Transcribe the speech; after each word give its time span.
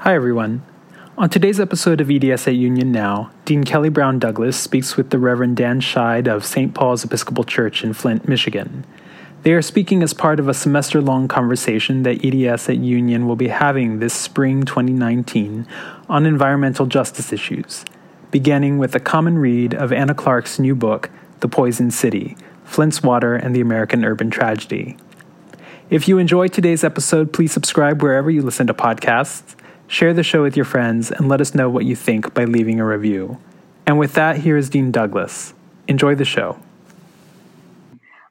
Hi, 0.00 0.14
everyone. 0.14 0.62
On 1.16 1.30
today's 1.30 1.58
episode 1.58 2.02
of 2.02 2.10
EDS 2.10 2.46
at 2.46 2.54
Union 2.54 2.92
Now, 2.92 3.30
Dean 3.46 3.64
Kelly 3.64 3.88
Brown 3.88 4.18
Douglas 4.18 4.54
speaks 4.54 4.94
with 4.94 5.08
the 5.08 5.18
Reverend 5.18 5.56
Dan 5.56 5.80
Scheid 5.80 6.28
of 6.28 6.44
St. 6.44 6.74
Paul's 6.74 7.02
Episcopal 7.02 7.44
Church 7.44 7.82
in 7.82 7.94
Flint, 7.94 8.28
Michigan. 8.28 8.84
They 9.42 9.52
are 9.54 9.62
speaking 9.62 10.02
as 10.02 10.12
part 10.12 10.38
of 10.38 10.48
a 10.48 10.54
semester 10.54 11.00
long 11.00 11.28
conversation 11.28 12.02
that 12.02 12.22
EDS 12.22 12.68
at 12.68 12.76
Union 12.76 13.26
will 13.26 13.36
be 13.36 13.48
having 13.48 13.98
this 13.98 14.12
spring 14.12 14.64
2019 14.64 15.66
on 16.10 16.26
environmental 16.26 16.84
justice 16.84 17.32
issues, 17.32 17.82
beginning 18.30 18.76
with 18.76 18.94
a 18.94 19.00
common 19.00 19.38
read 19.38 19.74
of 19.74 19.94
Anna 19.94 20.14
Clark's 20.14 20.58
new 20.58 20.74
book, 20.74 21.08
The 21.40 21.48
Poisoned 21.48 21.94
City 21.94 22.36
Flint's 22.64 23.02
Water 23.02 23.34
and 23.34 23.56
the 23.56 23.62
American 23.62 24.04
Urban 24.04 24.28
Tragedy. 24.28 24.98
If 25.88 26.06
you 26.06 26.18
enjoyed 26.18 26.52
today's 26.52 26.84
episode, 26.84 27.32
please 27.32 27.52
subscribe 27.52 28.02
wherever 28.02 28.30
you 28.30 28.42
listen 28.42 28.66
to 28.66 28.74
podcasts 28.74 29.55
Share 29.88 30.12
the 30.12 30.22
show 30.22 30.42
with 30.42 30.56
your 30.56 30.64
friends 30.64 31.12
and 31.12 31.28
let 31.28 31.40
us 31.40 31.54
know 31.54 31.70
what 31.70 31.84
you 31.84 31.94
think 31.94 32.34
by 32.34 32.44
leaving 32.44 32.80
a 32.80 32.84
review. 32.84 33.38
And 33.86 33.98
with 33.98 34.14
that, 34.14 34.36
here 34.36 34.56
is 34.56 34.68
Dean 34.68 34.90
Douglas. 34.90 35.54
Enjoy 35.86 36.14
the 36.14 36.24
show. 36.24 36.58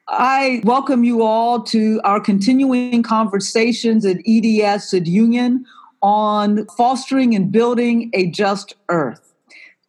I 0.07 0.61
welcome 0.63 1.03
you 1.03 1.23
all 1.23 1.63
to 1.63 2.01
our 2.03 2.19
continuing 2.19 3.01
conversations 3.03 4.05
at 4.05 4.17
EDS 4.27 4.93
at 4.93 5.07
Union 5.07 5.65
on 6.01 6.67
fostering 6.77 7.35
and 7.35 7.51
building 7.51 8.11
a 8.13 8.29
just 8.29 8.75
earth. 8.89 9.33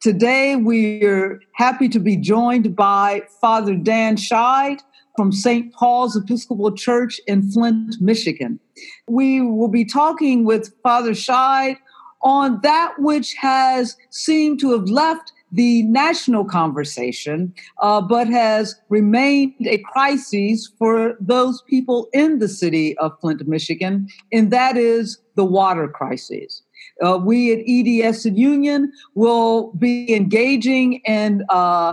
Today, 0.00 0.56
we're 0.56 1.40
happy 1.54 1.88
to 1.88 1.98
be 1.98 2.16
joined 2.16 2.76
by 2.76 3.22
Father 3.40 3.74
Dan 3.74 4.16
Scheid 4.16 4.80
from 5.16 5.32
St. 5.32 5.72
Paul's 5.72 6.16
Episcopal 6.16 6.72
Church 6.72 7.20
in 7.26 7.50
Flint, 7.50 7.96
Michigan. 8.00 8.60
We 9.08 9.40
will 9.40 9.68
be 9.68 9.84
talking 9.84 10.44
with 10.44 10.74
Father 10.82 11.12
Scheid 11.12 11.76
on 12.22 12.60
that 12.62 12.94
which 12.98 13.34
has 13.34 13.96
seemed 14.10 14.58
to 14.60 14.72
have 14.72 14.88
left 14.88 15.32
the 15.52 15.84
national 15.84 16.44
conversation, 16.44 17.54
uh, 17.80 18.00
but 18.00 18.26
has 18.26 18.74
remained 18.88 19.54
a 19.66 19.78
crisis 19.78 20.70
for 20.78 21.16
those 21.20 21.62
people 21.62 22.08
in 22.12 22.40
the 22.40 22.48
city 22.48 22.98
of 22.98 23.18
Flint, 23.20 23.46
Michigan, 23.46 24.08
and 24.32 24.50
that 24.50 24.76
is 24.76 25.18
the 25.36 25.44
water 25.44 25.88
crisis. 25.88 26.62
Uh, 27.04 27.18
we 27.22 27.52
at 27.52 27.60
EDS 27.66 28.26
and 28.26 28.38
Union 28.38 28.92
will 29.14 29.72
be 29.72 30.14
engaging 30.14 30.94
in 31.04 31.44
uh, 31.48 31.92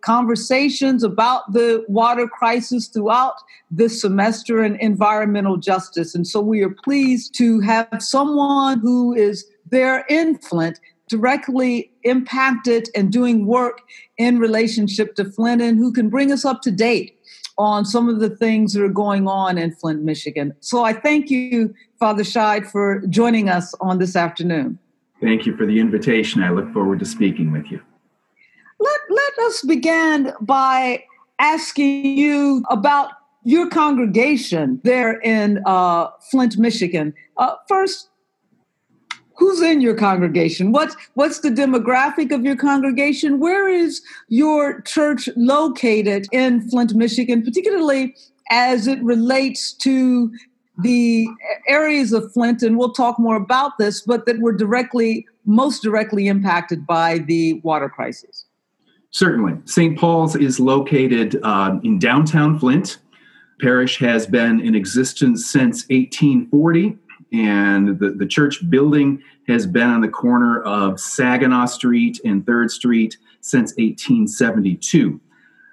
conversations 0.00 1.02
about 1.02 1.52
the 1.52 1.84
water 1.88 2.26
crisis 2.26 2.88
throughout 2.88 3.34
this 3.70 4.00
semester 4.00 4.62
and 4.62 4.80
environmental 4.80 5.56
justice. 5.56 6.14
And 6.14 6.26
so 6.26 6.40
we 6.40 6.62
are 6.62 6.74
pleased 6.84 7.34
to 7.36 7.60
have 7.60 7.88
someone 7.98 8.80
who 8.80 9.14
is 9.14 9.46
there 9.70 10.04
in 10.08 10.38
Flint 10.38 10.80
directly 11.08 11.90
impacted 12.02 12.88
and 12.94 13.10
doing 13.10 13.46
work 13.46 13.80
in 14.18 14.38
relationship 14.38 15.14
to 15.16 15.24
Flint 15.24 15.62
and 15.62 15.78
who 15.78 15.92
can 15.92 16.08
bring 16.08 16.30
us 16.30 16.44
up 16.44 16.62
to 16.62 16.70
date 16.70 17.17
on 17.58 17.84
some 17.84 18.08
of 18.08 18.20
the 18.20 18.30
things 18.30 18.72
that 18.72 18.82
are 18.82 18.88
going 18.88 19.26
on 19.26 19.58
in 19.58 19.72
Flint, 19.74 20.02
Michigan. 20.02 20.54
So 20.60 20.84
I 20.84 20.92
thank 20.92 21.28
you, 21.28 21.74
Father 21.98 22.22
Scheid, 22.22 22.70
for 22.70 23.00
joining 23.08 23.48
us 23.48 23.74
on 23.80 23.98
this 23.98 24.14
afternoon. 24.16 24.78
Thank 25.20 25.44
you 25.44 25.56
for 25.56 25.66
the 25.66 25.80
invitation. 25.80 26.42
I 26.42 26.50
look 26.50 26.72
forward 26.72 27.00
to 27.00 27.04
speaking 27.04 27.50
with 27.50 27.70
you. 27.70 27.80
Let, 28.78 29.00
let 29.10 29.38
us 29.46 29.62
begin 29.62 30.32
by 30.40 31.02
asking 31.40 32.06
you 32.06 32.64
about 32.70 33.10
your 33.42 33.68
congregation 33.68 34.80
there 34.84 35.20
in 35.20 35.60
uh, 35.66 36.08
Flint, 36.30 36.58
Michigan. 36.58 37.12
Uh, 37.36 37.56
first, 37.68 38.10
who's 39.38 39.62
in 39.62 39.80
your 39.80 39.94
congregation? 39.94 40.72
What's 40.72 40.96
what's 41.14 41.40
the 41.40 41.50
demographic 41.50 42.34
of 42.34 42.44
your 42.44 42.56
congregation? 42.56 43.38
Where 43.38 43.68
is 43.68 44.02
your 44.28 44.80
church 44.82 45.28
located 45.36 46.26
in 46.32 46.68
Flint, 46.68 46.94
Michigan, 46.94 47.42
particularly 47.42 48.14
as 48.50 48.86
it 48.86 49.02
relates 49.02 49.72
to 49.74 50.30
the 50.80 51.26
areas 51.66 52.12
of 52.12 52.32
Flint, 52.32 52.62
and 52.62 52.78
we'll 52.78 52.92
talk 52.92 53.18
more 53.18 53.36
about 53.36 53.78
this, 53.78 54.00
but 54.00 54.26
that 54.26 54.38
were 54.38 54.52
directly, 54.52 55.26
most 55.44 55.82
directly 55.82 56.28
impacted 56.28 56.86
by 56.86 57.18
the 57.18 57.54
water 57.64 57.88
crisis. 57.88 58.46
Certainly. 59.10 59.54
St. 59.64 59.98
Paul's 59.98 60.36
is 60.36 60.60
located 60.60 61.40
uh, 61.42 61.78
in 61.82 61.98
downtown 61.98 62.58
Flint. 62.58 62.98
Parish 63.60 63.98
has 63.98 64.26
been 64.26 64.60
in 64.60 64.76
existence 64.76 65.50
since 65.50 65.82
1840, 65.88 66.96
and 67.32 67.98
the, 67.98 68.10
the 68.10 68.26
church 68.26 68.68
building 68.70 69.22
has 69.46 69.66
been 69.66 69.88
on 69.88 70.00
the 70.00 70.08
corner 70.08 70.62
of 70.62 71.00
Saginaw 71.00 71.66
Street 71.66 72.20
and 72.24 72.44
3rd 72.44 72.70
Street 72.70 73.16
since 73.40 73.70
1872. 73.72 75.20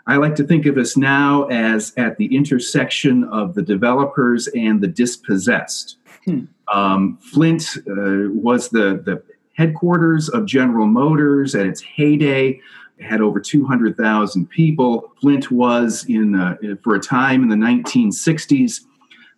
I 0.07 0.17
like 0.17 0.35
to 0.35 0.43
think 0.43 0.66
of 0.66 0.77
us 0.77 0.95
now 0.95 1.45
as 1.45 1.93
at 1.97 2.17
the 2.17 2.35
intersection 2.35 3.23
of 3.25 3.55
the 3.55 3.63
developers 3.63 4.47
and 4.49 4.79
the 4.79 4.88
dispossessed. 4.88 5.97
Hmm. 6.25 6.45
Um, 6.71 7.17
Flint 7.17 7.77
uh, 7.87 8.29
was 8.31 8.69
the, 8.69 9.01
the 9.03 9.23
headquarters 9.53 10.29
of 10.29 10.45
General 10.45 10.85
Motors 10.85 11.55
at 11.55 11.66
its 11.66 11.81
heyday 11.81 12.59
It 12.97 13.03
had 13.03 13.22
over 13.22 13.39
200,000 13.39 14.47
people. 14.49 15.11
Flint 15.22 15.49
was, 15.51 16.05
in 16.07 16.35
uh, 16.35 16.55
for 16.83 16.95
a 16.95 16.99
time 16.99 17.41
in 17.41 17.49
the 17.49 17.55
1960s, 17.55 18.81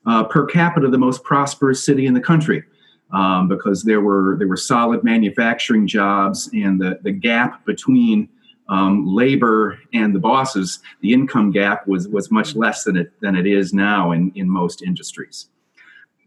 uh, 0.08 0.24
per 0.24 0.46
capita 0.46 0.88
the 0.88 0.98
most 0.98 1.24
prosperous 1.24 1.84
city 1.84 2.06
in 2.06 2.14
the 2.14 2.22
country 2.22 2.64
um, 3.12 3.48
because 3.48 3.84
there 3.84 4.02
were 4.02 4.36
there 4.38 4.48
were 4.48 4.58
solid 4.58 5.04
manufacturing 5.04 5.88
jobs, 5.88 6.50
and 6.54 6.80
the 6.80 7.00
the 7.04 7.12
gap 7.12 7.66
between 7.66 8.30
um, 8.70 9.06
labor 9.06 9.80
and 9.94 10.14
the 10.14 10.20
bosses, 10.20 10.80
the 11.02 11.14
income 11.14 11.52
gap 11.52 11.88
was 11.88 12.08
was 12.08 12.32
much 12.32 12.56
less 12.56 12.84
than 12.84 12.98
it 12.98 13.12
than 13.22 13.36
it 13.36 13.48
is 13.48 13.74
now 13.74 14.12
in 14.12 14.32
in 14.36 14.50
most 14.50 14.82
industries. 14.82 15.50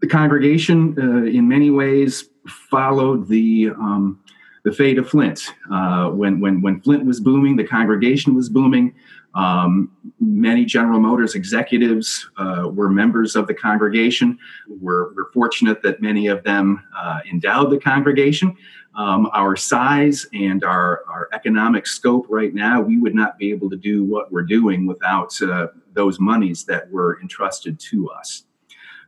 The 0.00 0.08
congregation, 0.08 0.96
uh, 0.98 1.26
in 1.26 1.46
many 1.46 1.70
ways, 1.70 2.30
followed 2.46 3.28
the 3.28 3.70
um, 3.70 4.20
the 4.64 4.72
fate 4.72 4.98
of 4.98 5.08
Flint. 5.08 5.54
Uh, 5.72 6.10
when, 6.10 6.40
when, 6.40 6.60
when 6.60 6.80
Flint 6.82 7.06
was 7.06 7.20
booming, 7.20 7.56
the 7.56 7.64
congregation 7.64 8.34
was 8.34 8.50
booming. 8.50 8.94
Um, 9.34 9.92
many 10.18 10.64
General 10.64 11.00
Motors 11.00 11.34
executives 11.34 12.28
uh, 12.36 12.68
were 12.72 12.88
members 12.88 13.36
of 13.36 13.46
the 13.46 13.54
congregation. 13.54 14.38
We're, 14.68 15.14
we're 15.14 15.30
fortunate 15.32 15.82
that 15.82 16.02
many 16.02 16.26
of 16.26 16.42
them 16.42 16.84
uh, 16.96 17.20
endowed 17.30 17.70
the 17.70 17.78
congregation. 17.78 18.56
Um, 18.96 19.30
our 19.32 19.54
size 19.54 20.26
and 20.32 20.64
our, 20.64 21.04
our 21.08 21.28
economic 21.32 21.86
scope 21.86 22.26
right 22.28 22.52
now, 22.52 22.80
we 22.80 22.98
would 22.98 23.14
not 23.14 23.38
be 23.38 23.50
able 23.52 23.70
to 23.70 23.76
do 23.76 24.04
what 24.04 24.32
we're 24.32 24.42
doing 24.42 24.84
without 24.84 25.40
uh, 25.42 25.68
those 25.92 26.18
monies 26.18 26.64
that 26.64 26.90
were 26.90 27.20
entrusted 27.22 27.78
to 27.78 28.10
us. 28.10 28.44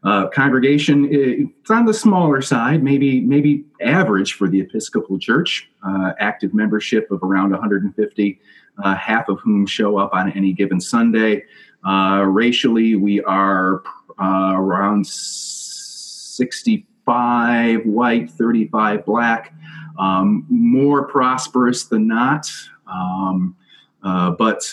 Uh, 0.05 0.29
congregation 0.29 1.07
it's 1.13 1.71
on 1.71 1.85
the 1.85 1.95
smaller 1.95 2.43
side, 2.43 2.83
maybe 2.83 3.21
maybe 3.21 3.65
average 3.81 4.33
for 4.33 4.49
the 4.49 4.61
Episcopal 4.61 5.17
Church. 5.17 5.71
Uh, 5.87 6.13
active 6.19 6.53
membership 6.55 7.09
of 7.13 7.23
around 7.23 7.51
150, 7.51 8.41
uh, 8.83 8.95
half 8.95 9.29
of 9.29 9.39
whom 9.41 9.67
show 9.67 9.99
up 9.99 10.15
on 10.15 10.33
any 10.33 10.53
given 10.53 10.81
Sunday. 10.81 11.45
Uh, 11.85 12.25
racially, 12.27 12.97
we 12.97 13.21
are 13.23 13.83
uh, 14.21 14.53
around 14.55 15.07
65 15.07 17.85
white, 17.85 18.31
35 18.31 19.05
black. 19.05 19.53
Um, 19.99 20.47
more 20.49 21.07
prosperous 21.07 21.85
than 21.85 22.09
not, 22.09 22.51
um, 22.87 23.55
uh, 24.03 24.31
but 24.31 24.65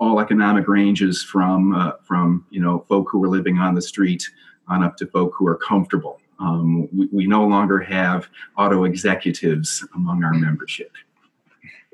all 0.00 0.18
economic 0.18 0.66
ranges 0.66 1.22
from 1.22 1.74
uh, 1.74 1.92
from 2.02 2.44
you 2.50 2.60
know 2.60 2.84
folk 2.88 3.08
who 3.10 3.22
are 3.22 3.28
living 3.28 3.58
on 3.58 3.74
the 3.74 3.82
street 3.82 4.28
on 4.66 4.82
up 4.82 4.96
to 4.96 5.06
folk 5.06 5.34
who 5.36 5.46
are 5.46 5.56
comfortable. 5.56 6.20
Um, 6.38 6.88
we, 6.96 7.06
we, 7.12 7.26
no 7.26 7.44
longer 7.44 7.78
have 7.80 8.28
auto 8.56 8.84
executives 8.84 9.86
among 9.94 10.24
our 10.24 10.32
membership. 10.32 10.90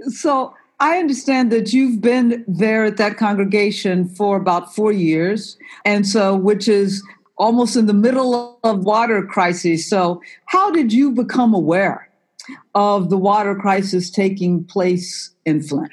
So 0.08 0.54
I 0.78 0.99
understand 0.99 1.50
that 1.52 1.73
you've 1.73 2.00
been 2.00 2.44
there 2.46 2.84
at 2.84 2.99
that 2.99 3.17
congregation 3.17 4.08
for 4.11 4.37
about 4.37 4.75
four 4.75 4.93
years, 4.93 5.56
and 5.84 6.06
so 6.06 6.37
which 6.37 6.69
is 6.69 7.02
almost 7.38 7.76
in 7.76 7.87
the 7.87 7.94
middle 7.94 8.58
of 8.62 8.84
water 8.84 9.23
crisis. 9.23 9.88
So 9.88 10.20
how 10.46 10.70
did 10.70 10.93
you 10.93 11.12
become 11.12 11.55
aware 11.55 12.11
of 12.75 13.11
the 13.11 13.17
water 13.17 13.55
crisis 13.55 14.11
taking 14.11 14.64
place 14.64 15.31
in 15.44 15.62
Flint? 15.62 15.93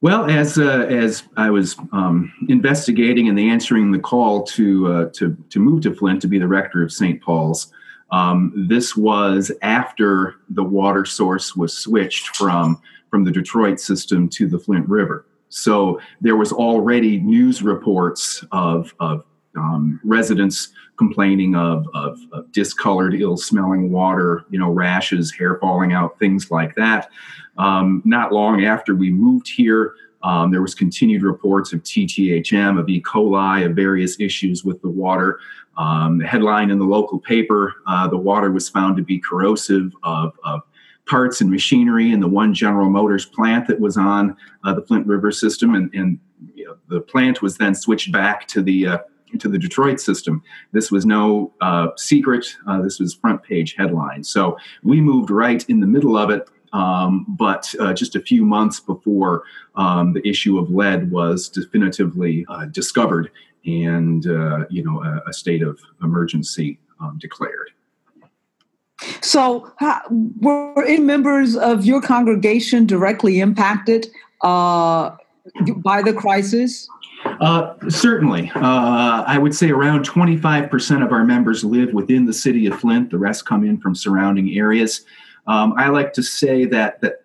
Well, 0.00 0.30
as 0.30 0.58
uh, 0.58 0.86
as 0.88 1.24
I 1.36 1.50
was 1.50 1.76
um, 1.92 2.32
investigating 2.48 3.28
and 3.28 3.38
answering 3.38 3.90
the 3.90 3.98
call 3.98 4.44
to 4.44 4.92
uh, 4.92 5.10
to 5.14 5.36
to 5.50 5.58
move 5.58 5.82
to 5.82 5.94
Flint 5.94 6.22
to 6.22 6.28
be 6.28 6.38
the 6.38 6.46
rector 6.46 6.82
of 6.82 6.92
St. 6.92 7.20
Paul's, 7.20 7.72
um, 8.10 8.66
this 8.68 8.96
was 8.96 9.52
after 9.62 10.36
the 10.48 10.64
water 10.64 11.04
source 11.04 11.54
was 11.54 11.76
switched 11.76 12.36
from 12.36 12.80
from 13.10 13.24
the 13.24 13.30
Detroit 13.30 13.80
system 13.80 14.28
to 14.28 14.46
the 14.46 14.58
Flint 14.58 14.88
River. 14.88 15.26
So 15.48 15.98
there 16.20 16.36
was 16.36 16.52
already 16.52 17.18
news 17.18 17.62
reports 17.62 18.44
of 18.52 18.94
of 19.00 19.24
um, 19.56 20.00
residents 20.04 20.68
complaining 20.98 21.54
of, 21.54 21.86
of, 21.94 22.18
of, 22.32 22.50
discolored, 22.52 23.14
ill-smelling 23.14 23.90
water, 23.90 24.44
you 24.50 24.58
know, 24.58 24.70
rashes, 24.70 25.32
hair 25.32 25.58
falling 25.60 25.92
out, 25.92 26.18
things 26.18 26.50
like 26.50 26.74
that. 26.74 27.10
Um, 27.56 28.02
not 28.04 28.32
long 28.32 28.64
after 28.64 28.94
we 28.94 29.10
moved 29.10 29.48
here, 29.48 29.94
um, 30.22 30.50
there 30.50 30.62
was 30.62 30.74
continued 30.74 31.22
reports 31.22 31.72
of 31.72 31.82
TTHM, 31.82 32.78
of 32.78 32.88
E. 32.88 33.00
coli, 33.00 33.64
of 33.64 33.76
various 33.76 34.18
issues 34.18 34.64
with 34.64 34.82
the 34.82 34.88
water. 34.88 35.38
Um, 35.78 36.18
the 36.18 36.26
headline 36.26 36.70
in 36.70 36.78
the 36.78 36.84
local 36.84 37.18
paper: 37.18 37.74
uh, 37.86 38.08
the 38.08 38.18
water 38.18 38.50
was 38.50 38.68
found 38.68 38.96
to 38.96 39.02
be 39.02 39.18
corrosive 39.18 39.92
of, 40.02 40.38
of 40.44 40.60
parts 41.06 41.40
and 41.40 41.50
machinery 41.50 42.12
in 42.12 42.20
the 42.20 42.28
one 42.28 42.52
General 42.52 42.90
Motors 42.90 43.24
plant 43.24 43.66
that 43.68 43.80
was 43.80 43.96
on 43.96 44.36
uh, 44.64 44.74
the 44.74 44.82
Flint 44.82 45.06
River 45.06 45.32
system, 45.32 45.74
and, 45.74 45.92
and 45.94 46.18
you 46.54 46.66
know, 46.66 46.76
the 46.88 47.00
plant 47.00 47.40
was 47.42 47.56
then 47.56 47.74
switched 47.74 48.12
back 48.12 48.46
to 48.48 48.62
the 48.62 48.86
uh, 48.86 48.98
to 49.38 49.48
the 49.48 49.58
Detroit 49.58 50.00
system. 50.00 50.42
This 50.72 50.90
was 50.90 51.04
no 51.04 51.52
uh, 51.60 51.88
secret. 51.96 52.56
Uh, 52.66 52.80
this 52.82 52.98
was 52.98 53.14
front 53.14 53.42
page 53.42 53.74
headline. 53.76 54.24
So 54.24 54.56
we 54.82 55.00
moved 55.00 55.30
right 55.30 55.64
in 55.68 55.80
the 55.80 55.86
middle 55.86 56.16
of 56.16 56.30
it. 56.30 56.48
Um, 56.72 57.24
but 57.28 57.74
uh, 57.80 57.94
just 57.94 58.14
a 58.14 58.20
few 58.20 58.44
months 58.44 58.78
before 58.78 59.44
um, 59.74 60.12
the 60.12 60.26
issue 60.28 60.58
of 60.58 60.70
lead 60.70 61.10
was 61.10 61.48
definitively 61.48 62.44
uh, 62.48 62.66
discovered 62.66 63.30
and 63.66 64.26
uh, 64.26 64.64
you 64.70 64.82
know 64.84 65.02
a, 65.02 65.22
a, 65.28 65.32
state 65.32 65.62
of 65.62 65.78
emergency 66.02 66.78
um, 67.00 67.18
declared. 67.20 67.70
So, 69.20 69.72
were 70.10 70.84
any 70.84 71.00
members 71.00 71.56
of 71.56 71.84
your 71.84 72.00
congregation 72.00 72.86
directly 72.86 73.40
impacted 73.40 74.08
uh, 74.42 75.16
by 75.76 76.02
the 76.02 76.12
crisis? 76.12 76.88
Uh, 77.40 77.74
certainly. 77.88 78.50
Uh, 78.54 79.24
I 79.26 79.38
would 79.38 79.54
say 79.54 79.70
around 79.70 80.08
25% 80.08 81.04
of 81.04 81.12
our 81.12 81.24
members 81.24 81.64
live 81.64 81.92
within 81.92 82.26
the 82.26 82.32
city 82.32 82.66
of 82.66 82.78
Flint. 82.78 83.10
The 83.10 83.18
rest 83.18 83.46
come 83.46 83.64
in 83.64 83.78
from 83.80 83.94
surrounding 83.94 84.56
areas. 84.56 85.04
Um, 85.46 85.74
I 85.76 85.88
like 85.88 86.12
to 86.14 86.22
say 86.22 86.64
that, 86.66 87.00
that 87.00 87.24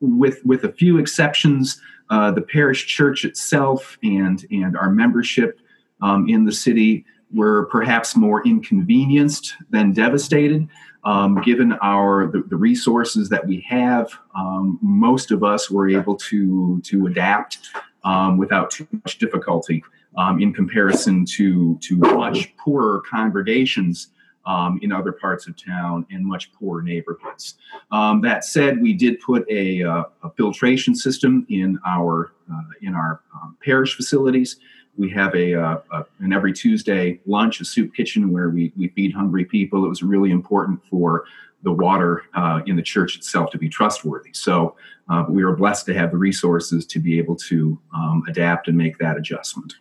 with, 0.00 0.44
with 0.44 0.64
a 0.64 0.72
few 0.72 0.98
exceptions, 0.98 1.80
uh, 2.10 2.30
the 2.30 2.42
parish 2.42 2.86
church 2.86 3.24
itself 3.24 3.98
and, 4.02 4.44
and 4.50 4.76
our 4.76 4.90
membership 4.90 5.60
um, 6.02 6.28
in 6.28 6.44
the 6.44 6.52
city 6.52 7.04
were 7.32 7.66
perhaps 7.66 8.14
more 8.14 8.46
inconvenienced 8.46 9.54
than 9.70 9.92
devastated. 9.92 10.68
Um, 11.04 11.40
given 11.42 11.72
our 11.82 12.28
the, 12.30 12.42
the, 12.42 12.56
resources 12.56 13.28
that 13.30 13.44
we 13.44 13.64
have, 13.68 14.12
um, 14.36 14.78
most 14.80 15.32
of 15.32 15.42
us 15.42 15.68
were 15.68 15.88
able 15.88 16.14
to 16.16 16.80
to 16.84 17.06
adapt 17.06 17.58
um, 18.04 18.36
without 18.36 18.70
too 18.70 18.86
much 18.92 19.18
difficulty 19.18 19.82
um, 20.16 20.40
in 20.40 20.52
comparison 20.52 21.24
to, 21.24 21.78
to 21.80 21.96
much 21.96 22.54
poorer 22.56 23.02
congregations 23.08 24.08
um, 24.44 24.80
in 24.82 24.90
other 24.92 25.12
parts 25.12 25.46
of 25.46 25.56
town 25.56 26.04
and 26.10 26.24
much 26.24 26.52
poorer 26.52 26.82
neighborhoods. 26.82 27.54
Um, 27.90 28.20
that 28.22 28.44
said, 28.44 28.82
we 28.82 28.92
did 28.92 29.20
put 29.20 29.48
a, 29.48 29.82
uh, 29.82 30.04
a 30.24 30.30
filtration 30.36 30.94
system 30.94 31.46
in 31.48 31.78
our, 31.86 32.32
uh, 32.52 32.62
in 32.80 32.94
our 32.94 33.20
parish 33.64 33.96
facilities. 33.96 34.58
We 34.96 35.10
have 35.10 35.34
a, 35.34 35.54
uh, 35.54 35.78
a, 35.90 36.04
an 36.20 36.32
every 36.32 36.52
Tuesday 36.52 37.20
lunch, 37.26 37.60
a 37.60 37.64
soup 37.64 37.94
kitchen 37.94 38.32
where 38.32 38.50
we, 38.50 38.72
we 38.76 38.88
feed 38.88 39.12
hungry 39.12 39.44
people. 39.44 39.84
It 39.84 39.88
was 39.88 40.02
really 40.02 40.30
important 40.30 40.84
for 40.86 41.24
the 41.62 41.72
water 41.72 42.24
uh, 42.34 42.60
in 42.66 42.76
the 42.76 42.82
church 42.82 43.16
itself 43.16 43.50
to 43.52 43.58
be 43.58 43.68
trustworthy. 43.68 44.30
So 44.32 44.76
uh, 45.08 45.24
we 45.28 45.44
were 45.44 45.56
blessed 45.56 45.86
to 45.86 45.94
have 45.94 46.10
the 46.10 46.18
resources 46.18 46.84
to 46.86 46.98
be 46.98 47.18
able 47.18 47.36
to 47.36 47.78
um, 47.94 48.22
adapt 48.28 48.68
and 48.68 48.76
make 48.76 48.98
that 48.98 49.16
adjustment. 49.16 49.74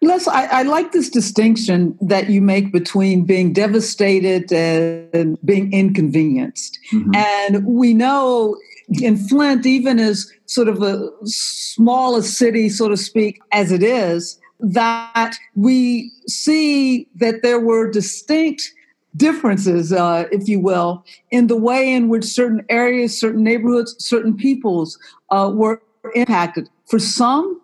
Les, 0.00 0.26
I, 0.26 0.44
I, 0.46 0.62
like 0.62 0.92
this 0.92 1.10
distinction 1.10 1.96
that 2.00 2.30
you 2.30 2.40
make 2.40 2.72
between 2.72 3.24
being 3.24 3.52
devastated 3.52 4.50
and 4.50 5.38
being 5.44 5.72
inconvenienced. 5.72 6.78
Mm-hmm. 6.92 7.14
And 7.14 7.66
we 7.66 7.94
know 7.94 8.56
in 9.00 9.16
Flint, 9.16 9.66
even 9.66 9.98
as 9.98 10.30
sort 10.46 10.68
of 10.68 10.82
a 10.82 11.08
small 11.24 12.16
a 12.16 12.22
city, 12.22 12.68
so 12.68 12.88
to 12.88 12.96
speak, 12.96 13.40
as 13.52 13.70
it 13.72 13.82
is, 13.82 14.40
that 14.60 15.34
we 15.54 16.10
see 16.26 17.08
that 17.16 17.42
there 17.42 17.60
were 17.60 17.90
distinct 17.90 18.72
differences, 19.16 19.92
uh, 19.92 20.24
if 20.32 20.48
you 20.48 20.60
will, 20.60 21.04
in 21.30 21.46
the 21.46 21.56
way 21.56 21.92
in 21.92 22.08
which 22.08 22.24
certain 22.24 22.64
areas, 22.68 23.18
certain 23.18 23.44
neighborhoods, 23.44 23.94
certain 23.98 24.36
peoples 24.36 24.98
uh, 25.30 25.50
were 25.52 25.82
impacted. 26.14 26.68
For 26.86 26.98
some, 26.98 27.60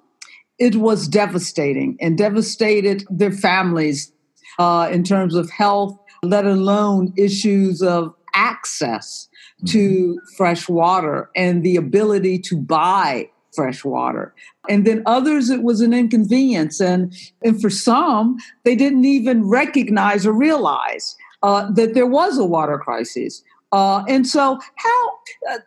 it 0.59 0.77
was 0.77 1.09
devastating 1.09 1.97
and 2.01 2.19
devastated 2.19 3.05
their 3.11 3.33
families 3.33 4.13
uh, 4.59 4.89
in 4.91 5.05
terms 5.05 5.35
of 5.35 5.51
health, 5.51 5.97
let 6.23 6.45
alone 6.45 7.13
issues 7.17 7.81
of 7.83 8.15
access 8.35 9.29
to 9.67 9.79
mm-hmm. 9.79 10.37
fresh 10.37 10.69
water 10.69 11.31
and 11.37 11.63
the 11.63 11.77
ability 11.77 12.39
to 12.39 12.57
buy 12.57 13.29
fresh 13.55 13.85
water. 13.85 14.35
And 14.69 14.87
then 14.87 15.03
others, 15.07 15.51
it 15.51 15.63
was 15.63 15.81
an 15.81 15.93
inconvenience. 15.93 16.81
And, 16.81 17.15
and 17.43 17.61
for 17.61 17.71
some, 17.71 18.37
they 18.65 18.77
didn't 18.77 19.05
even 19.05 19.49
recognize 19.49 20.27
or 20.27 20.33
realize 20.33 21.17
uh, 21.43 21.71
that 21.73 21.95
there 21.95 22.07
was 22.07 22.39
a 22.39 22.45
water 22.45 22.79
crisis. 22.79 23.43
Uh, 23.73 24.05
and 24.09 24.27
so, 24.27 24.59
how 24.77 25.11
uh, 25.51 25.59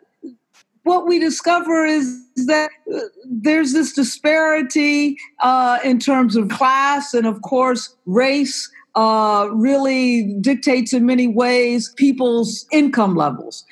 what 0.83 1.07
we 1.07 1.19
discover 1.19 1.85
is 1.85 2.19
that 2.47 2.71
uh, 2.93 2.99
there's 3.25 3.73
this 3.73 3.93
disparity 3.93 5.17
uh, 5.41 5.79
in 5.83 5.99
terms 5.99 6.35
of 6.35 6.49
class 6.49 7.13
and, 7.13 7.27
of 7.27 7.41
course, 7.41 7.95
race. 8.05 8.69
Uh, 8.93 9.47
really 9.53 10.35
dictates 10.41 10.91
in 10.91 11.05
many 11.05 11.25
ways 11.25 11.93
people's 11.95 12.65
income 12.73 13.15
levels. 13.15 13.63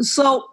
so, 0.00 0.44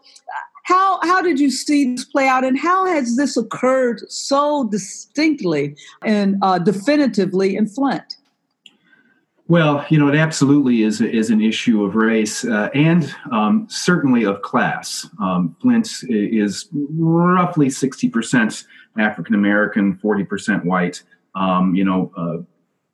how 0.66 1.00
how 1.02 1.24
did 1.24 1.40
you 1.40 1.50
see 1.50 1.96
this 1.96 2.06
play 2.06 2.28
out, 2.28 2.44
and 2.44 2.56
how 2.56 2.86
has 2.86 3.18
this 3.18 3.36
occurred 3.36 4.04
so 4.08 4.70
distinctly 4.70 5.76
and 6.04 6.40
definitively 6.64 7.56
in 7.56 7.66
Flint? 7.66 8.15
Well, 9.48 9.86
you 9.90 10.00
know, 10.00 10.08
it 10.08 10.16
absolutely 10.16 10.82
is 10.82 11.02
is 11.02 11.30
an 11.30 11.40
issue 11.40 11.84
of 11.84 11.94
race 11.94 12.44
uh, 12.46 12.70
and 12.74 13.14
um, 13.32 13.68
certainly 13.70 14.24
of 14.24 14.42
class. 14.42 15.08
Um, 15.22 15.56
Flint 15.62 15.88
is 16.10 16.68
roughly 16.74 17.70
sixty 17.70 18.10
percent 18.10 18.66
African 18.98 19.36
American, 19.36 19.98
forty 19.98 20.24
percent 20.24 20.66
white. 20.66 21.04
Um, 21.36 21.76
you 21.76 21.84
know, 21.84 22.12
uh, 22.18 22.38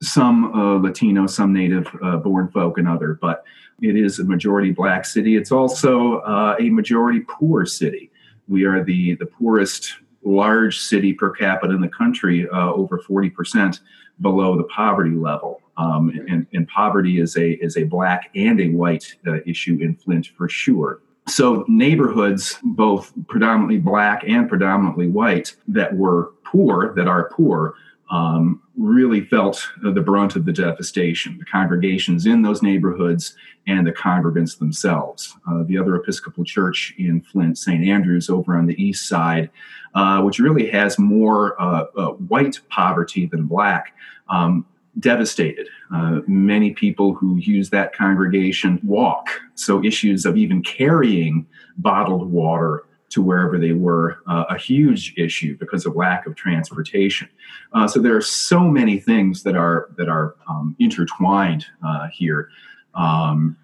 some 0.04 0.54
uh, 0.54 0.78
Latino, 0.80 1.26
some 1.26 1.54
Native 1.54 1.88
uh, 2.04 2.18
born 2.18 2.50
folk, 2.50 2.78
and 2.78 2.88
other. 2.88 3.18
But 3.22 3.46
it 3.82 3.96
is 3.96 4.20
a 4.20 4.26
majority 4.26 4.72
black 4.72 5.06
city. 5.06 5.38
It's 5.38 5.54
also 5.54 6.18
uh, 6.20 6.58
a 6.60 6.70
majority 6.70 7.22
poor 7.30 7.66
city. 7.66 8.12
We 8.50 8.66
are 8.66 8.84
the 8.84 9.16
the 9.16 9.26
poorest 9.26 9.94
large 10.22 10.80
city 10.80 11.14
per 11.14 11.32
capita 11.32 11.74
in 11.74 11.80
the 11.80 11.88
country, 11.88 12.46
uh, 12.50 12.74
over 12.74 12.98
forty 13.00 13.30
percent 13.30 13.80
below 14.20 14.58
the 14.58 14.66
poverty 14.66 15.16
level. 15.16 15.61
Um, 15.78 16.10
and, 16.28 16.46
and, 16.54 16.68
poverty 16.68 17.20
is 17.20 17.38
a 17.38 17.52
is 17.64 17.78
a 17.78 17.84
black 17.84 18.30
and 18.36 18.60
a 18.60 18.70
white 18.70 19.16
uh, 19.26 19.38
issue 19.46 19.80
in 19.82 19.96
Flint 19.96 20.28
for 20.38 20.50
sure. 20.50 21.02
So 21.28 21.64
neighborhoods, 21.68 22.60
both 22.62 23.14
predominantly 23.28 23.78
black 23.78 24.24
and 24.28 24.50
predominantly 24.50 25.08
white, 25.08 25.56
that 25.68 25.96
were 25.96 26.34
poor, 26.44 26.94
that 26.96 27.08
are 27.08 27.30
poor, 27.30 27.76
um, 28.12 28.62
really 28.76 29.22
felt 29.22 29.66
the 29.82 30.02
brunt 30.02 30.36
of 30.36 30.46
the 30.46 30.52
devastation. 30.52 31.38
The 31.38 31.46
congregations 31.46 32.26
in 32.26 32.42
those 32.42 32.62
neighborhoods 32.62 33.36
and 33.68 33.88
the 33.88 33.94
congregants 33.94 34.58
themselves. 34.58 35.36
Uh, 35.50 35.64
the 35.64 35.78
other 35.78 35.96
Episcopal 35.96 36.44
church 36.44 36.94
in 36.98 37.22
Flint, 37.22 37.58
St. 37.58 37.88
Andrews, 37.88 38.30
over 38.30 38.58
on 38.58 38.66
the 38.66 38.82
east 38.82 39.08
side, 39.08 39.50
uh, 39.96 40.22
which 40.22 40.40
really 40.40 40.70
has 40.70 41.00
more 41.00 41.60
uh, 41.62 41.86
uh 41.96 42.12
white 42.14 42.60
poverty 42.70 43.26
than 43.26 43.46
black. 43.46 43.96
Um, 44.30 44.66
devastated. 45.00 45.68
Uh, 45.94 46.20
many 46.28 46.72
people 46.72 47.14
who 47.14 47.38
use 47.38 47.70
that 47.70 47.96
congregation 47.96 48.80
walk. 48.84 49.30
So, 49.56 49.84
issues 49.84 50.26
of 50.26 50.38
even 50.38 50.62
carrying 50.64 51.46
bottled 51.78 52.32
water 52.32 52.86
to 53.12 53.22
wherever 53.22 53.58
they 53.58 53.74
were 53.74 54.20
uh, 54.28 54.46
a 54.50 54.58
huge 54.58 55.14
issue 55.18 55.58
because 55.58 55.86
of 55.86 55.96
lack 55.96 56.26
of 56.26 56.36
transportation. 56.36 57.28
Uh, 57.74 57.88
so 57.88 58.00
there 58.00 58.16
are 58.16 58.22
so 58.22 58.62
many 58.62 59.00
things 59.00 59.44
that 59.44 59.56
are 59.56 59.90
that 59.98 60.08
are 60.08 60.36
um, 60.50 60.76
intertwined 60.80 61.66
uh, 61.86 62.08
here. 62.08 62.50
Um, 62.96 63.58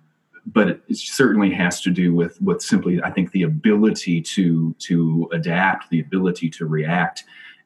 but 0.48 0.70
it, 0.70 0.82
certainly 0.94 1.52
has 1.54 1.82
to 1.82 1.90
do 1.90 2.14
with 2.14 2.42
with 2.42 2.62
simply, 2.62 3.02
I 3.02 3.12
think, 3.12 3.32
the 3.32 3.44
ability 3.44 4.22
to 4.22 4.76
to 4.80 5.30
adapt, 5.34 5.90
the 5.90 6.00
ability 6.00 6.50
to 6.52 6.66
react, 6.66 7.24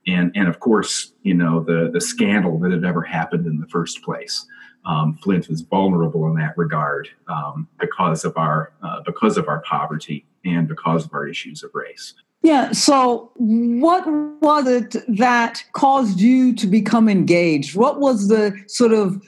and 0.08 0.32
and 0.36 0.48
of 0.48 0.60
course, 0.60 1.14
you 1.24 1.34
know, 1.34 1.64
the 1.64 1.90
the 1.92 2.02
scandal 2.02 2.60
that 2.60 2.72
had 2.72 2.84
ever 2.84 3.02
happened 3.02 3.46
in 3.46 3.60
the 3.60 3.68
first 3.68 4.04
place. 4.04 4.46
Um, 4.84 5.20
Flint 5.22 5.48
was 5.48 5.62
vulnerable 5.62 6.26
in 6.26 6.34
that 6.38 6.58
regard 6.58 7.08
um, 7.28 7.68
because 7.80 8.26
of 8.26 8.36
our 8.36 8.74
uh, 8.82 9.02
because 9.06 9.38
of 9.38 9.48
our 9.48 9.62
poverty 9.62 10.26
and 10.44 10.68
because 10.68 11.06
of 11.06 11.14
our 11.14 11.28
issues 11.28 11.62
of 11.64 11.70
race. 11.74 12.16
Yeah. 12.42 12.72
So, 12.72 13.32
what 13.36 14.04
was 14.42 14.68
it 14.68 14.96
that 15.08 15.64
caused 15.74 16.20
you 16.20 16.56
to 16.56 16.66
become 16.66 17.08
engaged? 17.08 17.76
What 17.76 18.00
was 18.00 18.28
the 18.28 18.60
sort 18.68 18.94
of 18.94 19.22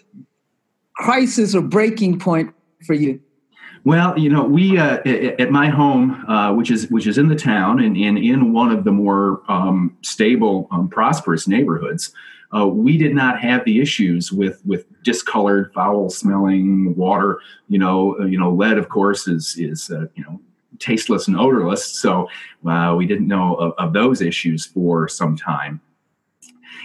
crisis 0.96 1.54
or 1.54 1.62
breaking 1.62 2.18
point 2.20 2.54
for 2.86 2.96
you? 2.96 3.22
Well, 3.86 4.18
you 4.18 4.30
know, 4.30 4.46
we 4.46 4.78
uh, 4.78 5.00
at 5.40 5.52
my 5.52 5.68
home, 5.68 6.24
uh, 6.30 6.54
which 6.54 6.72
is 6.72 6.90
which 6.90 7.06
is 7.06 7.18
in 7.18 7.28
the 7.28 7.36
town 7.36 7.82
and, 7.82 7.98
and 7.98 8.18
in 8.18 8.54
one 8.54 8.72
of 8.72 8.86
the 8.86 8.92
more 8.92 9.42
um, 9.50 9.98
stable, 10.02 10.70
um, 10.72 10.88
prosperous 10.88 11.50
neighborhoods, 11.50 12.14
uh, 12.56 12.66
we 12.66 12.98
did 12.98 13.14
not 13.14 13.42
have 13.42 13.66
the 13.66 13.82
issues 13.82 14.32
with 14.32 14.66
with 14.66 14.86
discolored, 15.04 15.74
foul-smelling 15.74 16.96
water. 16.96 17.40
You 17.68 17.80
know, 17.80 18.18
uh, 18.20 18.26
you 18.26 18.40
know, 18.40 18.52
lead, 18.52 18.78
of 18.78 18.88
course, 18.88 19.28
is 19.28 19.58
is 19.58 19.92
uh, 19.92 20.06
you 20.16 20.24
know 20.24 20.40
tasteless 20.80 21.28
and 21.28 21.38
odorless. 21.38 21.86
So 21.86 22.30
uh, 22.66 22.94
we 22.98 23.06
didn't 23.06 23.28
know 23.28 23.56
of, 23.56 23.74
of, 23.78 23.94
those 23.94 24.22
issues 24.22 24.66
for 24.66 25.08
some 25.08 25.38
time. 25.38 25.80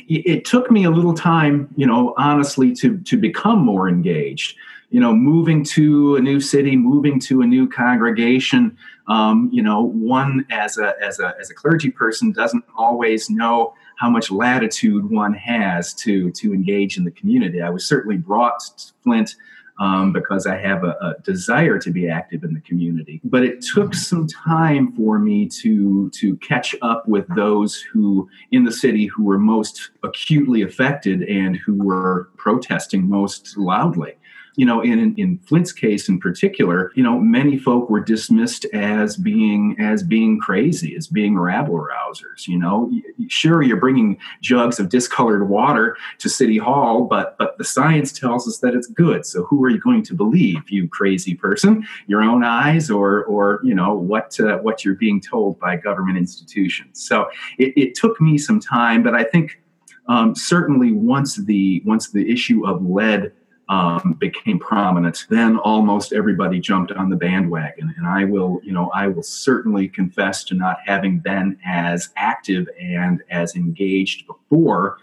It, 0.09 0.45
took 0.45 0.71
me 0.71 0.85
a 0.85 0.91
little 0.91 1.15
time, 1.15 1.69
you 1.77 1.87
know, 1.87 2.15
honestly, 2.17 2.73
to 2.75 2.99
to 2.99 3.17
become 3.17 3.65
more 3.65 3.89
engaged. 3.89 4.57
You 4.91 5.01
know, 5.01 5.15
moving 5.15 5.65
to 5.65 6.17
a 6.17 6.21
new 6.21 6.41
city, 6.41 6.75
moving 6.77 7.21
to 7.21 7.43
a 7.43 7.47
new 7.47 7.69
congregation. 7.69 8.77
Um, 9.07 9.51
you 9.53 9.63
know, 9.63 9.83
one 9.83 10.47
as 10.51 10.79
a 10.79 10.95
as 11.03 11.21
a 11.21 11.35
as 11.41 11.51
a 11.51 11.55
clergy 11.55 11.91
person 11.91 12.33
doesn't 12.33 12.65
always 12.77 13.29
know 13.29 13.75
how 13.97 14.09
much 14.09 14.31
latitude 14.31 15.11
one 15.11 15.35
has 15.35 15.93
to 15.95 16.31
to 16.33 16.55
engage 16.55 16.97
in 16.97 17.05
the 17.05 17.11
community. 17.11 17.61
I 17.61 17.71
was 17.71 17.87
certainly 17.87 18.17
brought 18.17 18.61
to 18.61 18.93
Flint 19.03 19.35
um, 19.79 20.13
because 20.13 20.47
I 20.47 20.57
have 20.57 20.85
a, 20.85 20.97
a, 21.01 21.15
desire 21.23 21.79
to 21.79 21.91
be 21.91 22.09
active 22.09 22.43
in 22.43 22.53
the 22.53 22.61
community. 22.61 23.21
But 23.25 23.45
it 23.45 23.63
took 23.63 23.95
some 23.95 24.27
time 24.27 24.93
for 24.93 25.19
me 25.19 25.49
to 25.63 26.11
to 26.11 26.37
catch 26.37 26.75
up 26.83 27.07
with 27.07 27.27
those 27.35 27.81
who 27.81 28.29
in 28.51 28.65
the 28.65 28.73
city 28.73 29.07
who 29.07 29.25
were 29.25 29.39
most 29.39 29.91
acutely 30.03 30.63
affected 30.63 31.23
and 31.23 31.57
who 31.57 31.75
were 31.75 32.31
protesting 32.37 33.09
most 33.09 33.57
loudly 33.57 34.15
you 34.59 34.67
know, 34.67 34.81
in 34.81 35.15
in 35.15 35.39
Flint's 35.47 35.71
case 35.73 36.09
in 36.09 36.19
particular, 36.19 36.91
you 36.97 37.03
know, 37.05 37.17
many 37.17 37.57
folk 37.57 37.89
were 37.89 38.01
dismissed 38.01 38.65
as 38.75 39.17
being 39.17 39.77
as 39.79 40.03
being 40.03 40.41
crazy, 40.41 40.97
as 40.97 41.07
being 41.07 41.39
rabble 41.39 41.77
rousers. 41.77 42.49
You 42.49 42.59
know, 42.59 42.91
sure 43.29 43.63
you're 43.63 43.77
bringing 43.77 44.19
jugs 44.43 44.81
of 44.81 44.89
discolored 44.89 45.49
water 45.49 45.97
to 46.19 46.29
City 46.29 46.59
Hall, 46.59 47.05
but 47.05 47.39
but 47.39 47.57
the 47.57 47.63
science 47.63 48.11
tells 48.11 48.49
us 48.49 48.59
that 48.59 48.75
it's 48.75 48.89
good. 48.89 49.25
So 49.25 49.45
who 49.45 49.63
are 49.63 49.71
you 49.71 49.79
going 49.79 50.03
to 50.03 50.15
believe, 50.15 50.69
you 50.69 50.89
crazy 50.89 51.37
person? 51.37 51.87
Your 52.09 52.23
own 52.23 52.43
eyes, 52.43 52.91
or 52.91 53.25
or 53.27 53.61
you 53.63 53.77
know 53.77 53.95
what 53.95 54.41
uh, 54.41 54.59
what 54.59 54.85
you're 54.85 54.97
being 54.97 55.21
told 55.21 55.61
by 55.61 55.77
government 55.77 56.19
institutions. 56.19 57.07
So 57.07 57.29
it, 57.59 57.75
it 57.77 57.95
took 57.95 58.21
me 58.21 58.37
some 58.37 58.59
time, 58.59 59.05
but 59.05 59.15
I 59.15 59.23
think. 59.23 59.63
Um, 60.11 60.35
certainly, 60.35 60.93
once 60.93 61.37
the 61.37 61.83
once 61.85 62.13
the 62.13 62.33
issue 62.33 62.67
of 62.67 62.83
lead 62.83 63.31
um, 63.69 64.17
became 64.19 64.59
prominent, 64.59 65.27
then 65.29 65.59
almost 65.59 66.13
everybody 66.13 66.59
jumped 66.59 66.93
on 66.93 67.11
the 67.11 67.17
bandwagon. 67.17 67.95
And 67.99 68.07
I 68.07 68.25
will, 68.25 68.61
you 68.63 68.73
know, 68.73 68.91
I 68.95 69.09
will 69.09 69.23
certainly 69.23 69.89
confess 69.89 70.43
to 70.45 70.55
not 70.55 70.79
having 70.87 71.19
been 71.19 71.59
as 71.67 72.11
active 72.17 72.67
and 72.81 73.23
as 73.31 73.57
engaged 73.57 74.27
before 74.27 74.99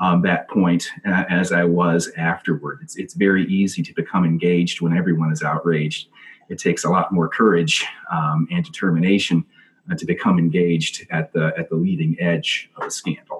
um, 0.00 0.22
that 0.22 0.48
point 0.48 0.88
uh, 1.06 1.24
as 1.28 1.52
I 1.52 1.64
was 1.64 2.10
afterward. 2.16 2.80
It's, 2.82 2.96
it's 2.96 3.14
very 3.14 3.46
easy 3.46 3.82
to 3.82 3.94
become 3.94 4.24
engaged 4.24 4.80
when 4.80 4.96
everyone 4.96 5.32
is 5.32 5.42
outraged. 5.42 6.08
It 6.48 6.58
takes 6.58 6.84
a 6.84 6.90
lot 6.90 7.12
more 7.12 7.28
courage 7.28 7.86
um, 8.10 8.48
and 8.50 8.64
determination 8.64 9.44
uh, 9.90 9.94
to 9.94 10.04
become 10.04 10.38
engaged 10.38 11.06
at 11.10 11.32
the 11.32 11.52
at 11.56 11.68
the 11.68 11.76
leading 11.76 12.16
edge 12.20 12.70
of 12.76 12.84
a 12.84 12.90
scandal. 12.90 13.39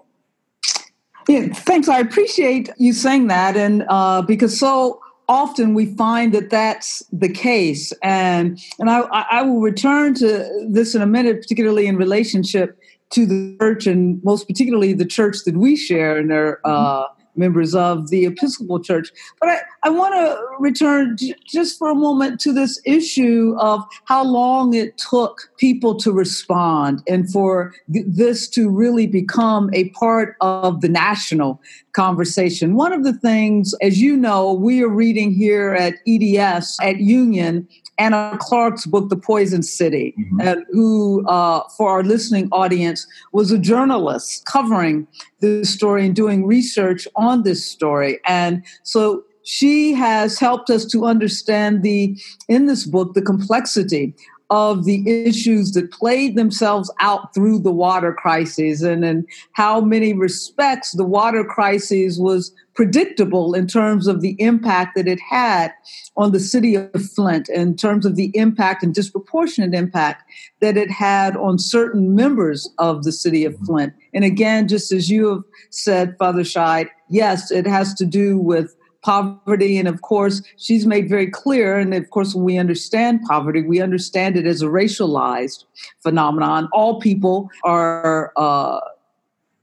Yeah, 1.30 1.46
thanks. 1.52 1.88
I 1.88 2.00
appreciate 2.00 2.70
you 2.76 2.92
saying 2.92 3.28
that, 3.28 3.56
and 3.56 3.84
uh, 3.88 4.20
because 4.20 4.58
so 4.58 5.00
often 5.28 5.74
we 5.74 5.86
find 5.94 6.34
that 6.34 6.50
that's 6.50 7.04
the 7.12 7.28
case, 7.28 7.92
and 8.02 8.58
and 8.80 8.90
I, 8.90 9.02
I 9.30 9.42
will 9.42 9.60
return 9.60 10.14
to 10.14 10.66
this 10.68 10.96
in 10.96 11.02
a 11.02 11.06
minute, 11.06 11.40
particularly 11.40 11.86
in 11.86 11.96
relationship 11.96 12.76
to 13.10 13.26
the 13.26 13.56
church, 13.60 13.86
and 13.86 14.20
most 14.24 14.48
particularly 14.48 14.92
the 14.92 15.04
church 15.04 15.44
that 15.44 15.56
we 15.56 15.76
share, 15.76 16.18
and 16.18 16.32
their 16.32 16.60
uh, 16.66 17.04
members 17.36 17.74
of 17.74 18.10
the 18.10 18.26
Episcopal 18.26 18.80
Church. 18.80 19.10
But 19.40 19.50
I, 19.50 19.58
I 19.84 19.90
want 19.90 20.14
to 20.14 20.38
return 20.58 21.16
j- 21.16 21.34
just 21.46 21.78
for 21.78 21.90
a 21.90 21.94
moment 21.94 22.40
to 22.40 22.52
this 22.52 22.80
issue 22.84 23.54
of 23.58 23.84
how 24.04 24.24
long 24.24 24.74
it 24.74 24.98
took 24.98 25.50
people 25.58 25.96
to 25.96 26.12
respond 26.12 27.02
and 27.08 27.30
for 27.30 27.72
th- 27.92 28.06
this 28.08 28.48
to 28.50 28.68
really 28.68 29.06
become 29.06 29.70
a 29.72 29.88
part 29.90 30.36
of 30.40 30.80
the 30.80 30.88
national 30.88 31.60
conversation. 31.92 32.74
One 32.74 32.92
of 32.92 33.04
the 33.04 33.12
things, 33.12 33.74
as 33.82 34.00
you 34.00 34.16
know, 34.16 34.52
we 34.52 34.82
are 34.82 34.88
reading 34.88 35.32
here 35.32 35.74
at 35.74 35.94
EDS 36.06 36.78
at 36.80 37.00
Union 37.00 37.66
Anna 38.00 38.38
Clark's 38.40 38.86
book, 38.86 39.10
The 39.10 39.16
Poisoned 39.16 39.66
City, 39.66 40.14
mm-hmm. 40.18 40.40
and 40.40 40.64
who, 40.70 41.26
uh, 41.28 41.68
for 41.76 41.90
our 41.90 42.02
listening 42.02 42.48
audience, 42.50 43.06
was 43.32 43.52
a 43.52 43.58
journalist 43.58 44.46
covering 44.46 45.06
this 45.40 45.68
story 45.68 46.06
and 46.06 46.16
doing 46.16 46.46
research 46.46 47.06
on 47.14 47.42
this 47.42 47.64
story. 47.64 48.18
And 48.24 48.64
so 48.84 49.22
she 49.42 49.92
has 49.92 50.38
helped 50.38 50.70
us 50.70 50.86
to 50.86 51.04
understand 51.04 51.82
the 51.82 52.18
in 52.48 52.66
this 52.66 52.86
book 52.86 53.12
the 53.12 53.22
complexity 53.22 54.14
of 54.50 54.84
the 54.84 55.08
issues 55.08 55.72
that 55.72 55.92
played 55.92 56.36
themselves 56.36 56.92
out 57.00 57.32
through 57.34 57.60
the 57.60 57.70
water 57.70 58.12
crisis 58.12 58.82
and 58.82 59.04
in 59.04 59.26
how 59.52 59.80
many 59.80 60.12
respects 60.12 60.92
the 60.92 61.04
water 61.04 61.44
crisis 61.44 62.18
was 62.18 62.52
predictable 62.74 63.54
in 63.54 63.66
terms 63.66 64.06
of 64.06 64.20
the 64.20 64.36
impact 64.40 64.94
that 64.96 65.08
it 65.08 65.18
had 65.20 65.72
on 66.16 66.32
the 66.32 66.40
city 66.40 66.74
of 66.76 66.90
Flint, 67.14 67.48
in 67.48 67.76
terms 67.76 68.06
of 68.06 68.16
the 68.16 68.30
impact 68.34 68.82
and 68.82 68.94
disproportionate 68.94 69.74
impact 69.74 70.22
that 70.60 70.76
it 70.76 70.90
had 70.90 71.36
on 71.36 71.58
certain 71.58 72.14
members 72.14 72.68
of 72.78 73.04
the 73.04 73.12
city 73.12 73.44
of 73.44 73.56
Flint. 73.66 73.92
And 74.14 74.24
again, 74.24 74.68
just 74.68 74.92
as 74.92 75.10
you 75.10 75.28
have 75.28 75.44
said, 75.70 76.16
Father 76.18 76.42
Scheid, 76.42 76.88
yes, 77.08 77.50
it 77.50 77.66
has 77.66 77.92
to 77.94 78.06
do 78.06 78.38
with 78.38 78.74
poverty. 79.02 79.78
And 79.78 79.88
of 79.88 80.02
course, 80.02 80.42
she's 80.56 80.86
made 80.86 81.08
very 81.08 81.30
clear, 81.30 81.78
and 81.78 81.94
of 81.94 82.10
course, 82.10 82.34
when 82.34 82.44
we 82.44 82.58
understand 82.58 83.20
poverty, 83.26 83.62
we 83.62 83.80
understand 83.80 84.36
it 84.36 84.46
as 84.46 84.62
a 84.62 84.66
racialized 84.66 85.64
phenomenon. 86.02 86.68
All 86.72 87.00
people 87.00 87.48
are. 87.64 88.32
Uh, 88.36 88.80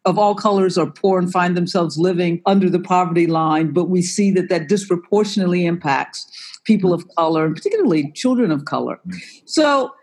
of 0.08 0.18
all 0.18 0.34
colors 0.34 0.78
are 0.78 0.90
poor 0.90 1.20
and 1.20 1.30
find 1.30 1.58
themselves 1.58 1.98
living 1.98 2.42
under 2.46 2.70
the 2.70 2.80
poverty 2.80 3.28
line, 3.28 3.74
but 3.74 3.90
we 3.90 4.02
see 4.02 4.32
that 4.32 4.48
that 4.48 4.70
disproportionately 4.70 5.66
impacts 5.66 6.60
people 6.64 6.94
of 6.94 7.06
color, 7.16 7.46
and 7.46 7.54
particularly 7.54 8.12
children 8.14 8.50
of 8.50 8.64
color. 8.64 9.00
So, 9.46 9.94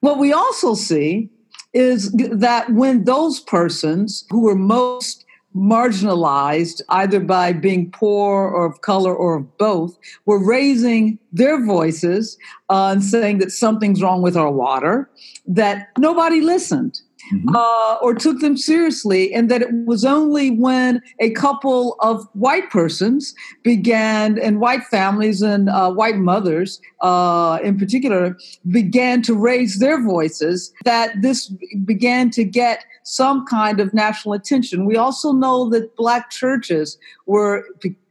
what 0.00 0.18
we 0.18 0.32
also 0.32 0.74
see 0.74 1.28
is 1.74 2.10
that 2.12 2.72
when 2.72 3.04
those 3.04 3.40
persons 3.40 4.24
who 4.30 4.48
are 4.48 4.54
most 4.54 5.26
marginalized 5.54 6.80
either 6.90 7.20
by 7.20 7.52
being 7.52 7.90
poor 7.90 8.48
or 8.48 8.66
of 8.66 8.80
color 8.80 9.14
or 9.14 9.36
of 9.36 9.58
both 9.58 9.98
were 10.26 10.42
raising 10.42 11.18
their 11.32 11.64
voices 11.64 12.38
uh, 12.68 12.88
and 12.92 13.02
saying 13.02 13.38
that 13.38 13.50
something's 13.50 14.02
wrong 14.02 14.20
with 14.20 14.36
our 14.36 14.50
water 14.50 15.10
that 15.46 15.88
nobody 15.98 16.42
listened 16.42 17.00
mm-hmm. 17.32 17.54
uh, 17.54 17.94
or 18.02 18.14
took 18.14 18.40
them 18.40 18.56
seriously, 18.56 19.32
and 19.32 19.50
that 19.50 19.62
it 19.62 19.72
was 19.86 20.04
only 20.04 20.50
when 20.50 21.02
a 21.20 21.30
couple 21.30 21.96
of 22.00 22.26
white 22.32 22.70
persons 22.70 23.34
began, 23.62 24.38
and 24.38 24.60
white 24.60 24.84
families 24.84 25.42
and 25.42 25.68
uh, 25.68 25.92
white 25.92 26.16
mothers 26.16 26.80
uh, 27.00 27.58
in 27.62 27.78
particular, 27.78 28.36
began 28.70 29.22
to 29.22 29.34
raise 29.34 29.78
their 29.78 30.02
voices, 30.02 30.72
that 30.84 31.10
this 31.22 31.48
began 31.84 32.30
to 32.30 32.44
get 32.44 32.84
some 33.04 33.46
kind 33.46 33.80
of 33.80 33.94
national 33.94 34.34
attention. 34.34 34.86
We 34.86 34.96
also 34.96 35.32
know 35.32 35.68
that 35.70 35.94
black 35.96 36.30
churches 36.30 36.98
were 37.26 37.64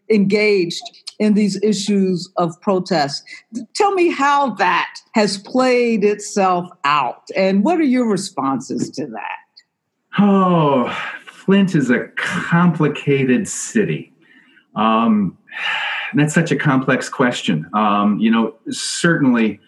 engaged 0.09 0.83
in 1.19 1.33
these 1.33 1.61
issues 1.63 2.29
of 2.37 2.59
protest. 2.61 3.23
Tell 3.73 3.93
me 3.93 4.11
how 4.11 4.51
that 4.55 4.93
has 5.13 5.37
played 5.37 6.03
itself 6.03 6.69
out, 6.83 7.23
and 7.35 7.63
what 7.63 7.79
are 7.79 7.83
your 7.83 8.09
responses 8.09 8.89
to 8.91 9.07
that? 9.07 9.37
Oh, 10.17 10.89
Flint 11.25 11.75
is 11.75 11.89
a 11.89 12.07
complicated 12.15 13.47
city. 13.47 14.11
Um, 14.75 15.37
that's 16.13 16.33
such 16.33 16.51
a 16.51 16.55
complex 16.55 17.09
question. 17.09 17.69
Um, 17.73 18.19
you 18.19 18.31
know, 18.31 18.55
certainly, 18.69 19.59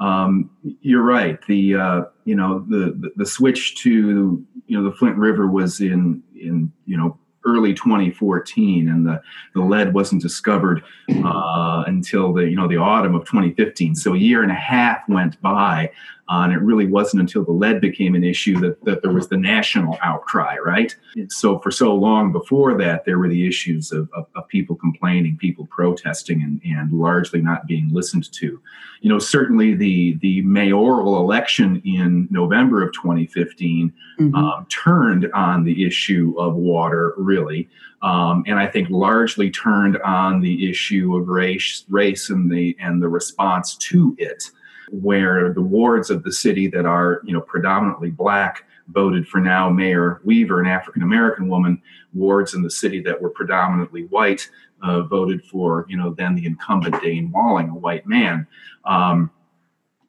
um, 0.00 0.50
you're 0.80 1.02
right. 1.02 1.38
The 1.46 1.74
uh, 1.74 2.02
you 2.24 2.34
know 2.34 2.64
the, 2.68 3.12
the 3.16 3.26
switch 3.26 3.76
to 3.82 4.44
you 4.66 4.78
know 4.78 4.88
the 4.88 4.96
Flint 4.96 5.16
River 5.16 5.46
was 5.46 5.80
in 5.80 6.22
in 6.34 6.72
you 6.84 6.96
know 6.96 7.18
early 7.46 7.72
2014, 7.72 8.88
and 8.88 9.06
the, 9.06 9.22
the 9.54 9.60
lead 9.60 9.94
wasn't 9.94 10.22
discovered 10.22 10.82
uh, 11.24 11.84
until 11.86 12.32
the 12.32 12.42
you 12.42 12.56
know 12.56 12.68
the 12.68 12.76
autumn 12.76 13.14
of 13.14 13.24
2015. 13.24 13.94
So 13.94 14.14
a 14.14 14.18
year 14.18 14.42
and 14.42 14.50
a 14.50 14.54
half 14.54 15.08
went 15.08 15.40
by 15.40 15.90
Uh, 16.28 16.42
and 16.42 16.52
it 16.52 16.60
really 16.60 16.86
wasn't 16.86 17.20
until 17.20 17.44
the 17.44 17.52
lead 17.52 17.80
became 17.80 18.16
an 18.16 18.24
issue 18.24 18.58
that, 18.58 18.84
that 18.84 19.00
there 19.00 19.12
was 19.12 19.28
the 19.28 19.36
national 19.36 19.96
outcry, 20.02 20.56
right? 20.56 20.96
So 21.28 21.60
for 21.60 21.70
so 21.70 21.94
long 21.94 22.32
before 22.32 22.76
that, 22.78 23.04
there 23.04 23.18
were 23.18 23.28
the 23.28 23.46
issues 23.46 23.92
of, 23.92 24.08
of, 24.12 24.26
of, 24.34 24.48
people 24.48 24.74
complaining, 24.74 25.36
people 25.36 25.66
protesting, 25.66 26.42
and, 26.42 26.60
and 26.64 26.92
largely 26.92 27.40
not 27.40 27.66
being 27.68 27.88
listened 27.92 28.32
to. 28.32 28.60
You 29.00 29.08
know, 29.08 29.20
certainly 29.20 29.74
the, 29.74 30.18
the 30.20 30.42
mayoral 30.42 31.18
election 31.20 31.80
in 31.84 32.26
November 32.30 32.82
of 32.82 32.92
2015 32.92 33.92
mm-hmm. 34.18 34.34
um, 34.34 34.66
turned 34.66 35.30
on 35.32 35.62
the 35.62 35.86
issue 35.86 36.34
of 36.38 36.56
water, 36.56 37.14
really. 37.16 37.68
Um, 38.02 38.42
and 38.48 38.58
I 38.58 38.66
think 38.66 38.90
largely 38.90 39.50
turned 39.50 39.96
on 39.98 40.40
the 40.40 40.68
issue 40.68 41.16
of 41.16 41.28
race, 41.28 41.84
race 41.88 42.30
and 42.30 42.50
the 42.50 42.76
and 42.80 43.02
the 43.02 43.08
response 43.08 43.76
to 43.76 44.14
it 44.18 44.50
where 44.90 45.52
the 45.52 45.62
wards 45.62 46.10
of 46.10 46.22
the 46.22 46.32
city 46.32 46.68
that 46.68 46.86
are 46.86 47.20
you 47.24 47.32
know 47.32 47.40
predominantly 47.40 48.10
black 48.10 48.64
voted 48.88 49.26
for 49.26 49.40
now 49.40 49.68
Mayor 49.68 50.20
Weaver, 50.24 50.60
an 50.60 50.66
African 50.66 51.02
American 51.02 51.48
woman. 51.48 51.82
Wards 52.14 52.54
in 52.54 52.62
the 52.62 52.70
city 52.70 53.00
that 53.02 53.20
were 53.20 53.30
predominantly 53.30 54.04
white 54.04 54.48
uh, 54.82 55.02
voted 55.02 55.44
for 55.44 55.86
you 55.88 55.96
know 55.96 56.14
then 56.14 56.34
the 56.34 56.46
incumbent 56.46 57.02
Dayne 57.02 57.30
Walling, 57.30 57.68
a 57.68 57.74
white 57.74 58.06
man. 58.06 58.46
Um, 58.84 59.30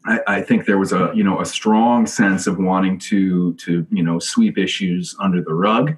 I, 0.05 0.19
I, 0.27 0.41
think 0.41 0.65
there 0.65 0.77
was 0.77 0.93
a 0.93 1.11
you 1.13 1.23
know 1.23 1.41
a 1.41 1.45
strong 1.45 2.05
sense 2.05 2.47
of 2.47 2.59
wanting 2.59 2.99
to 2.99 3.53
to 3.55 3.85
you 3.91 4.03
know 4.03 4.19
sweep 4.19 4.57
issues 4.57 5.15
under 5.19 5.41
the 5.41 5.53
rug. 5.53 5.95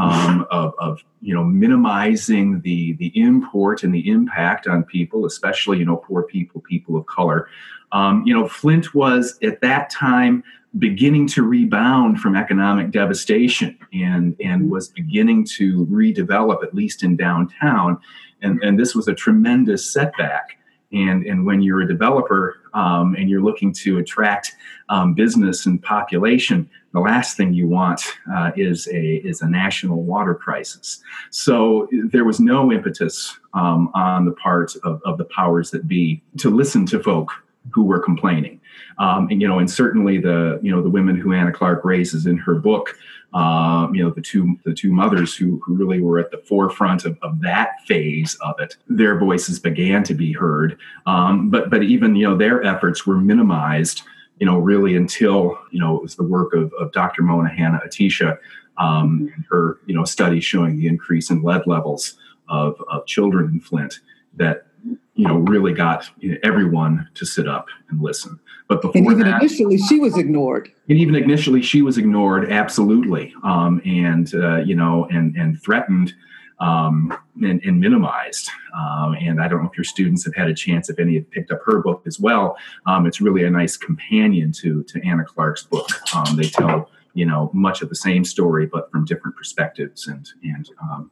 Um, 0.00 0.46
of, 0.50 0.72
of, 0.78 1.04
you 1.22 1.34
know 1.34 1.44
minimizing 1.44 2.62
the 2.62 2.94
the 2.94 3.12
import 3.14 3.82
and 3.84 3.94
the 3.94 4.08
impact 4.08 4.66
on 4.66 4.84
people, 4.84 5.26
especially 5.26 5.78
you 5.78 5.84
know 5.84 5.96
poor 5.96 6.22
people, 6.22 6.62
people 6.62 6.96
of 6.96 7.04
color. 7.06 7.48
Um, 7.92 8.22
you 8.24 8.32
know, 8.32 8.48
Flint 8.48 8.94
was 8.94 9.38
at 9.42 9.60
that 9.60 9.90
time 9.90 10.42
beginning 10.78 11.26
to 11.26 11.42
rebound 11.42 12.20
from 12.20 12.36
economic 12.36 12.92
devastation 12.92 13.76
and 13.92 14.36
and 14.42 14.70
was 14.70 14.88
beginning 14.88 15.44
to 15.56 15.86
redevelop, 15.86 16.62
at 16.62 16.74
least 16.74 17.02
in 17.02 17.16
downtown. 17.16 17.98
And, 18.42 18.62
and 18.62 18.78
this 18.78 18.94
was 18.94 19.08
a 19.08 19.14
tremendous 19.14 19.92
setback. 19.92 20.56
And, 20.92 21.24
and 21.24 21.46
when 21.46 21.62
you're 21.62 21.82
a 21.82 21.88
developer 21.88 22.56
um, 22.74 23.14
and 23.16 23.30
you're 23.30 23.42
looking 23.42 23.72
to 23.74 23.98
attract 23.98 24.52
um, 24.88 25.14
business 25.14 25.66
and 25.66 25.80
population, 25.80 26.68
the 26.92 27.00
last 27.00 27.36
thing 27.36 27.52
you 27.54 27.68
want 27.68 28.02
uh, 28.32 28.50
is 28.56 28.88
a 28.88 29.16
is 29.16 29.42
a 29.42 29.48
national 29.48 30.02
water 30.02 30.34
crisis. 30.34 31.02
So 31.30 31.88
there 31.92 32.24
was 32.24 32.40
no 32.40 32.72
impetus 32.72 33.38
um, 33.54 33.90
on 33.94 34.24
the 34.24 34.32
part 34.32 34.74
of, 34.82 35.00
of 35.04 35.18
the 35.18 35.24
powers 35.24 35.70
that 35.70 35.86
be 35.86 36.22
to 36.38 36.50
listen 36.50 36.86
to 36.86 37.00
folk 37.00 37.30
who 37.72 37.84
were 37.84 38.00
complaining. 38.00 38.60
Um, 38.98 39.28
and 39.30 39.40
you 39.40 39.48
know, 39.48 39.58
and 39.58 39.70
certainly 39.70 40.18
the 40.18 40.58
you 40.62 40.70
know 40.70 40.82
the 40.82 40.90
women 40.90 41.16
who 41.16 41.32
Anna 41.32 41.52
Clark 41.52 41.84
raises 41.84 42.26
in 42.26 42.36
her 42.38 42.54
book, 42.54 42.96
um, 43.32 43.94
you 43.94 44.02
know, 44.02 44.10
the 44.10 44.20
two 44.20 44.58
the 44.64 44.74
two 44.74 44.92
mothers 44.92 45.36
who 45.36 45.60
who 45.64 45.74
really 45.74 46.00
were 46.00 46.18
at 46.18 46.30
the 46.30 46.38
forefront 46.38 47.04
of, 47.04 47.18
of 47.22 47.40
that 47.40 47.80
phase 47.86 48.36
of 48.40 48.58
it, 48.58 48.76
their 48.88 49.18
voices 49.18 49.58
began 49.58 50.02
to 50.04 50.14
be 50.14 50.32
heard. 50.32 50.78
Um, 51.06 51.50
but 51.50 51.70
but 51.70 51.82
even 51.82 52.16
you 52.16 52.28
know 52.28 52.36
their 52.36 52.62
efforts 52.64 53.06
were 53.06 53.16
minimized. 53.16 54.02
You 54.40 54.46
know, 54.46 54.58
really 54.58 54.96
until 54.96 55.58
you 55.70 55.78
know 55.78 55.96
it 55.96 56.02
was 56.02 56.16
the 56.16 56.24
work 56.24 56.52
of, 56.54 56.72
of 56.74 56.92
Dr. 56.92 57.22
Mona 57.22 57.48
Hanna 57.48 57.80
Attisha, 57.86 58.38
um, 58.78 59.32
her 59.48 59.78
you 59.86 59.94
know 59.94 60.04
study 60.04 60.40
showing 60.40 60.78
the 60.78 60.88
increase 60.88 61.30
in 61.30 61.42
lead 61.42 61.66
levels 61.66 62.18
of, 62.48 62.82
of 62.88 63.06
children 63.06 63.50
in 63.52 63.60
Flint 63.60 64.00
that 64.34 64.66
you 65.14 65.28
know, 65.28 65.36
really 65.36 65.72
got 65.72 66.08
you 66.18 66.32
know, 66.32 66.38
everyone 66.42 67.08
to 67.14 67.26
sit 67.26 67.46
up 67.46 67.66
and 67.90 68.00
listen. 68.00 68.40
But 68.68 68.80
before 68.80 68.96
and 68.96 69.06
even 69.06 69.30
that, 69.30 69.42
initially, 69.42 69.76
she 69.76 69.98
was 69.98 70.16
ignored. 70.16 70.70
And 70.88 70.98
even 70.98 71.14
initially, 71.14 71.60
she 71.60 71.82
was 71.82 71.98
ignored, 71.98 72.50
absolutely, 72.50 73.34
um, 73.42 73.82
and 73.84 74.32
uh, 74.34 74.58
you 74.58 74.74
know, 74.74 75.06
and 75.10 75.36
and 75.36 75.60
threatened. 75.62 76.14
Um, 76.60 77.16
and, 77.42 77.58
and, 77.64 77.80
minimized. 77.80 78.50
Um, 78.76 79.14
and 79.14 79.40
I 79.40 79.48
don't 79.48 79.62
know 79.62 79.70
if 79.70 79.78
your 79.78 79.84
students 79.84 80.26
have 80.26 80.34
had 80.34 80.48
a 80.48 80.54
chance, 80.54 80.90
if 80.90 80.98
any 80.98 81.14
have 81.14 81.30
picked 81.30 81.50
up 81.50 81.60
her 81.64 81.80
book 81.80 82.02
as 82.06 82.20
well. 82.20 82.58
Um, 82.84 83.06
it's 83.06 83.18
really 83.18 83.44
a 83.44 83.50
nice 83.50 83.78
companion 83.78 84.52
to 84.60 84.82
to 84.82 85.00
Anna 85.02 85.24
Clark's 85.24 85.62
book. 85.62 85.88
Um, 86.14 86.36
they 86.36 86.50
tell 86.50 86.90
you 87.14 87.24
know 87.24 87.50
much 87.54 87.80
of 87.80 87.88
the 87.88 87.94
same 87.94 88.24
story, 88.24 88.66
but 88.66 88.90
from 88.90 89.06
different 89.06 89.36
perspectives 89.36 90.06
and 90.06 90.28
and 90.42 90.68
um, 90.82 91.10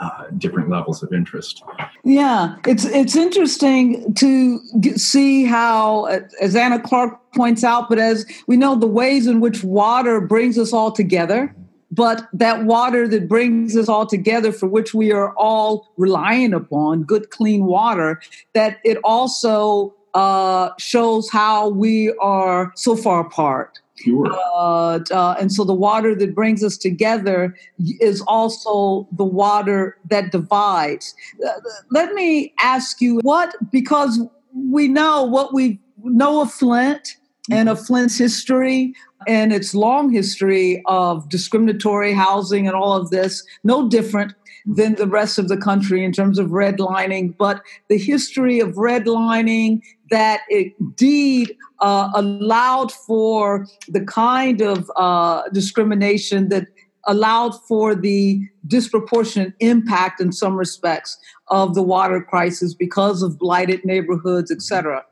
uh, 0.00 0.24
different 0.36 0.70
levels 0.70 1.02
of 1.02 1.12
interest. 1.12 1.62
Yeah, 2.04 2.56
it's 2.66 2.84
it's 2.84 3.16
interesting 3.16 4.14
to 4.14 4.60
see 4.96 5.44
how, 5.44 6.04
as 6.40 6.54
Anna 6.54 6.80
Clark 6.80 7.18
points 7.34 7.64
out, 7.64 7.88
but 7.88 7.98
as 7.98 8.24
we 8.46 8.56
know, 8.56 8.76
the 8.76 8.86
ways 8.86 9.26
in 9.26 9.40
which 9.40 9.64
water 9.64 10.20
brings 10.20 10.58
us 10.58 10.72
all 10.72 10.92
together. 10.92 11.54
But 11.90 12.28
that 12.32 12.64
water 12.64 13.08
that 13.08 13.28
brings 13.28 13.76
us 13.76 13.88
all 13.88 14.06
together, 14.06 14.52
for 14.52 14.66
which 14.66 14.92
we 14.94 15.10
are 15.12 15.32
all 15.36 15.88
relying 15.96 16.52
upon, 16.52 17.04
good, 17.04 17.30
clean 17.30 17.64
water, 17.64 18.20
that 18.52 18.78
it 18.84 18.98
also 19.04 19.94
uh, 20.14 20.70
shows 20.78 21.30
how 21.30 21.68
we 21.68 22.12
are 22.20 22.72
so 22.76 22.94
far 22.96 23.20
apart 23.20 23.78
Sure. 24.04 24.26
Uh, 24.54 25.00
uh, 25.10 25.34
and 25.40 25.52
so 25.52 25.64
the 25.64 25.74
water 25.74 26.14
that 26.14 26.34
brings 26.34 26.62
us 26.62 26.76
together 26.76 27.56
is 28.00 28.20
also 28.22 29.08
the 29.12 29.24
water 29.24 29.96
that 30.08 30.30
divides. 30.30 31.14
Uh, 31.44 31.52
let 31.90 32.14
me 32.14 32.52
ask 32.60 33.00
you 33.00 33.18
what, 33.22 33.54
because 33.72 34.20
we 34.54 34.88
know 34.88 35.24
what 35.24 35.52
we 35.52 35.80
know 36.04 36.42
of 36.42 36.52
Flint 36.52 37.16
and 37.50 37.68
of 37.68 37.84
Flint's 37.84 38.18
history 38.18 38.94
and 39.26 39.52
its 39.52 39.74
long 39.74 40.10
history 40.10 40.82
of 40.86 41.28
discriminatory 41.28 42.12
housing 42.12 42.66
and 42.66 42.76
all 42.76 42.92
of 42.92 43.10
this, 43.10 43.44
no 43.64 43.88
different 43.88 44.34
than 44.66 44.94
the 44.96 45.06
rest 45.06 45.38
of 45.38 45.48
the 45.48 45.56
country 45.56 46.04
in 46.04 46.12
terms 46.12 46.38
of 46.38 46.48
redlining, 46.48 47.36
but 47.36 47.62
the 47.88 47.98
history 47.98 48.60
of 48.60 48.74
redlining 48.74 49.80
that 50.10 50.40
indeed 50.50 51.56
uh, 51.80 52.10
allowed 52.14 52.92
for 52.92 53.66
the 53.88 54.04
kind 54.04 54.60
of 54.60 54.90
uh, 54.96 55.42
discrimination 55.52 56.48
that 56.48 56.66
allowed 57.06 57.54
for 57.66 57.94
the 57.94 58.46
disproportionate 58.66 59.54
impact 59.60 60.20
in 60.20 60.32
some 60.32 60.56
respects 60.56 61.16
of 61.48 61.74
the 61.74 61.82
water 61.82 62.20
crisis 62.20 62.74
because 62.74 63.22
of 63.22 63.38
blighted 63.38 63.82
neighborhoods, 63.84 64.50
etc. 64.50 65.02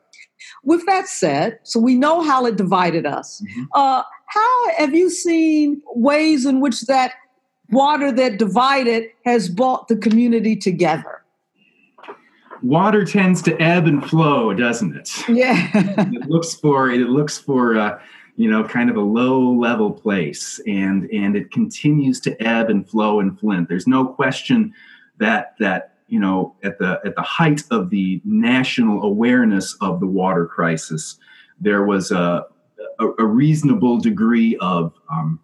With 0.64 0.84
that 0.86 1.08
said, 1.08 1.58
so 1.62 1.80
we 1.80 1.94
know 1.94 2.22
how 2.22 2.46
it 2.46 2.56
divided 2.56 3.06
us. 3.06 3.42
Mm-hmm. 3.42 3.62
Uh, 3.74 4.02
how 4.26 4.70
have 4.76 4.94
you 4.94 5.10
seen 5.10 5.82
ways 5.94 6.44
in 6.46 6.60
which 6.60 6.82
that 6.82 7.12
water 7.70 8.12
that 8.12 8.38
divided 8.38 9.08
has 9.24 9.48
brought 9.48 9.88
the 9.88 9.96
community 9.96 10.56
together? 10.56 11.16
water 12.62 13.04
tends 13.04 13.42
to 13.42 13.60
ebb 13.60 13.86
and 13.86 14.04
flow, 14.08 14.52
doesn't 14.52 14.96
it? 14.96 15.10
Yeah. 15.28 15.70
it 15.74 16.28
looks 16.28 16.54
for 16.54 16.90
it 16.90 17.08
looks 17.08 17.38
for 17.38 17.76
uh, 17.76 18.00
you 18.36 18.50
know 18.50 18.64
kind 18.64 18.90
of 18.90 18.96
a 18.96 19.00
low 19.00 19.52
level 19.52 19.90
place, 19.90 20.60
and 20.66 21.10
and 21.10 21.36
it 21.36 21.50
continues 21.50 22.20
to 22.20 22.42
ebb 22.42 22.70
and 22.70 22.88
flow 22.88 23.20
in 23.20 23.36
Flint. 23.36 23.68
There's 23.68 23.86
no 23.86 24.06
question 24.06 24.74
that 25.18 25.54
that 25.60 25.95
you 26.08 26.20
know 26.20 26.54
at 26.62 26.78
the 26.78 27.00
at 27.04 27.14
the 27.14 27.22
height 27.22 27.62
of 27.70 27.90
the 27.90 28.20
national 28.24 29.02
awareness 29.02 29.76
of 29.80 30.00
the 30.00 30.06
water 30.06 30.46
crisis, 30.46 31.18
there 31.60 31.84
was 31.84 32.10
a 32.10 32.46
a, 32.98 33.08
a 33.18 33.24
reasonable 33.24 33.98
degree 33.98 34.56
of 34.60 34.92
um, 35.10 35.40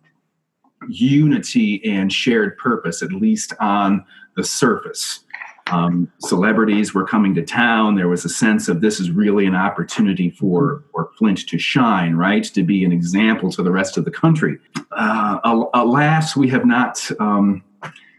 unity 0.88 1.82
and 1.84 2.12
shared 2.12 2.56
purpose, 2.58 3.02
at 3.02 3.12
least 3.12 3.52
on 3.60 4.04
the 4.36 4.44
surface. 4.44 5.24
Um, 5.70 6.10
celebrities 6.20 6.92
were 6.92 7.06
coming 7.06 7.34
to 7.36 7.42
town. 7.42 7.94
There 7.94 8.08
was 8.08 8.24
a 8.24 8.28
sense 8.28 8.68
of 8.68 8.80
this 8.80 8.98
is 8.98 9.10
really 9.10 9.46
an 9.46 9.54
opportunity 9.54 10.30
for, 10.30 10.84
for 10.92 11.10
Flint 11.16 11.46
to 11.48 11.58
shine, 11.58 12.16
right? 12.16 12.42
To 12.44 12.62
be 12.62 12.84
an 12.84 12.92
example 12.92 13.50
to 13.52 13.62
the 13.62 13.70
rest 13.70 13.96
of 13.96 14.04
the 14.04 14.10
country. 14.10 14.58
Uh, 14.90 15.38
alas, 15.72 16.36
we 16.36 16.48
have 16.48 16.66
not 16.66 17.08
um, 17.20 17.62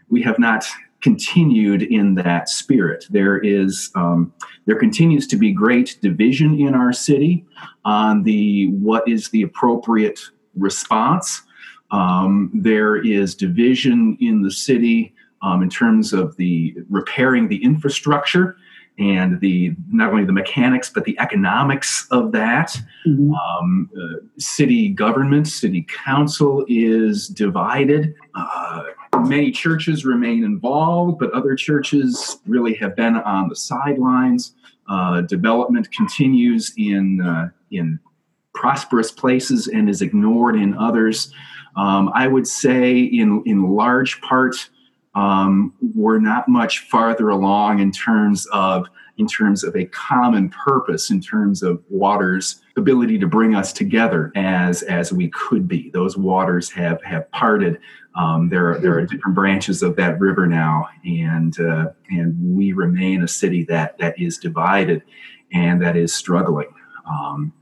we 0.08 0.22
have 0.22 0.38
not 0.38 0.64
continued 1.04 1.82
in 1.82 2.14
that 2.14 2.48
spirit. 2.48 3.04
There 3.10 3.36
is 3.36 3.90
um, 3.94 4.32
there 4.64 4.78
continues 4.78 5.26
to 5.26 5.36
be 5.36 5.52
great 5.52 5.98
division 6.00 6.58
in 6.58 6.74
our 6.74 6.94
city 6.94 7.44
on 7.84 8.22
the 8.22 8.68
what 8.68 9.06
is 9.06 9.28
the 9.28 9.42
appropriate 9.42 10.18
response. 10.56 11.42
Um, 11.90 12.50
there 12.54 12.96
is 12.96 13.34
division 13.34 14.16
in 14.18 14.40
the 14.40 14.50
city 14.50 15.14
um, 15.42 15.62
in 15.62 15.68
terms 15.68 16.14
of 16.14 16.34
the 16.38 16.74
repairing 16.88 17.48
the 17.48 17.62
infrastructure 17.62 18.56
and 18.98 19.40
the 19.40 19.74
not 19.90 20.10
only 20.10 20.24
the 20.24 20.32
mechanics 20.32 20.88
but 20.88 21.04
the 21.04 21.18
economics 21.20 22.06
of 22.12 22.32
that. 22.32 22.68
Mm-hmm. 23.06 23.34
Um, 23.34 23.90
uh, 23.94 24.20
city 24.38 24.88
government, 24.88 25.48
city 25.48 25.86
council 26.06 26.64
is 26.66 27.28
divided. 27.28 28.14
Uh, 28.34 28.84
many 29.20 29.50
churches 29.50 30.04
remain 30.04 30.44
involved, 30.44 31.18
but 31.18 31.32
other 31.32 31.54
churches 31.54 32.38
really 32.46 32.74
have 32.74 32.96
been 32.96 33.16
on 33.16 33.48
the 33.48 33.56
sidelines. 33.56 34.54
Uh, 34.88 35.22
development 35.22 35.90
continues 35.92 36.72
in 36.76 37.20
uh, 37.20 37.48
in 37.70 37.98
prosperous 38.52 39.10
places 39.10 39.66
and 39.66 39.88
is 39.88 40.02
ignored 40.02 40.56
in 40.56 40.76
others. 40.76 41.32
Um, 41.76 42.10
I 42.14 42.28
would 42.28 42.46
say, 42.46 43.00
in 43.00 43.42
in 43.46 43.70
large 43.70 44.20
part, 44.20 44.70
um, 45.14 45.72
we're 45.94 46.20
not 46.20 46.48
much 46.48 46.80
farther 46.80 47.28
along 47.28 47.80
in 47.80 47.90
terms 47.90 48.46
of 48.52 48.86
in 49.16 49.26
terms 49.26 49.62
of 49.62 49.76
a 49.76 49.84
common 49.86 50.48
purpose, 50.50 51.10
in 51.10 51.20
terms 51.20 51.62
of 51.62 51.82
water's 51.88 52.60
ability 52.76 53.18
to 53.18 53.26
bring 53.26 53.54
us 53.54 53.72
together 53.72 54.32
as 54.34 54.82
as 54.82 55.12
we 55.12 55.28
could 55.28 55.68
be. 55.68 55.90
Those 55.90 56.16
waters 56.16 56.70
have 56.70 57.02
have 57.02 57.30
parted. 57.30 57.78
Um, 58.16 58.48
there 58.48 58.70
are 58.70 58.78
there 58.78 58.96
are 58.96 59.02
different 59.06 59.34
branches 59.34 59.82
of 59.82 59.96
that 59.96 60.20
river 60.20 60.46
now, 60.46 60.88
and 61.04 61.58
uh, 61.58 61.90
and 62.10 62.56
we 62.56 62.72
remain 62.72 63.22
a 63.22 63.28
city 63.28 63.64
that 63.64 63.98
that 63.98 64.18
is 64.18 64.38
divided 64.38 65.02
and 65.52 65.82
that 65.82 65.96
is 65.96 66.14
struggling. 66.14 66.72
Um, 67.06 67.52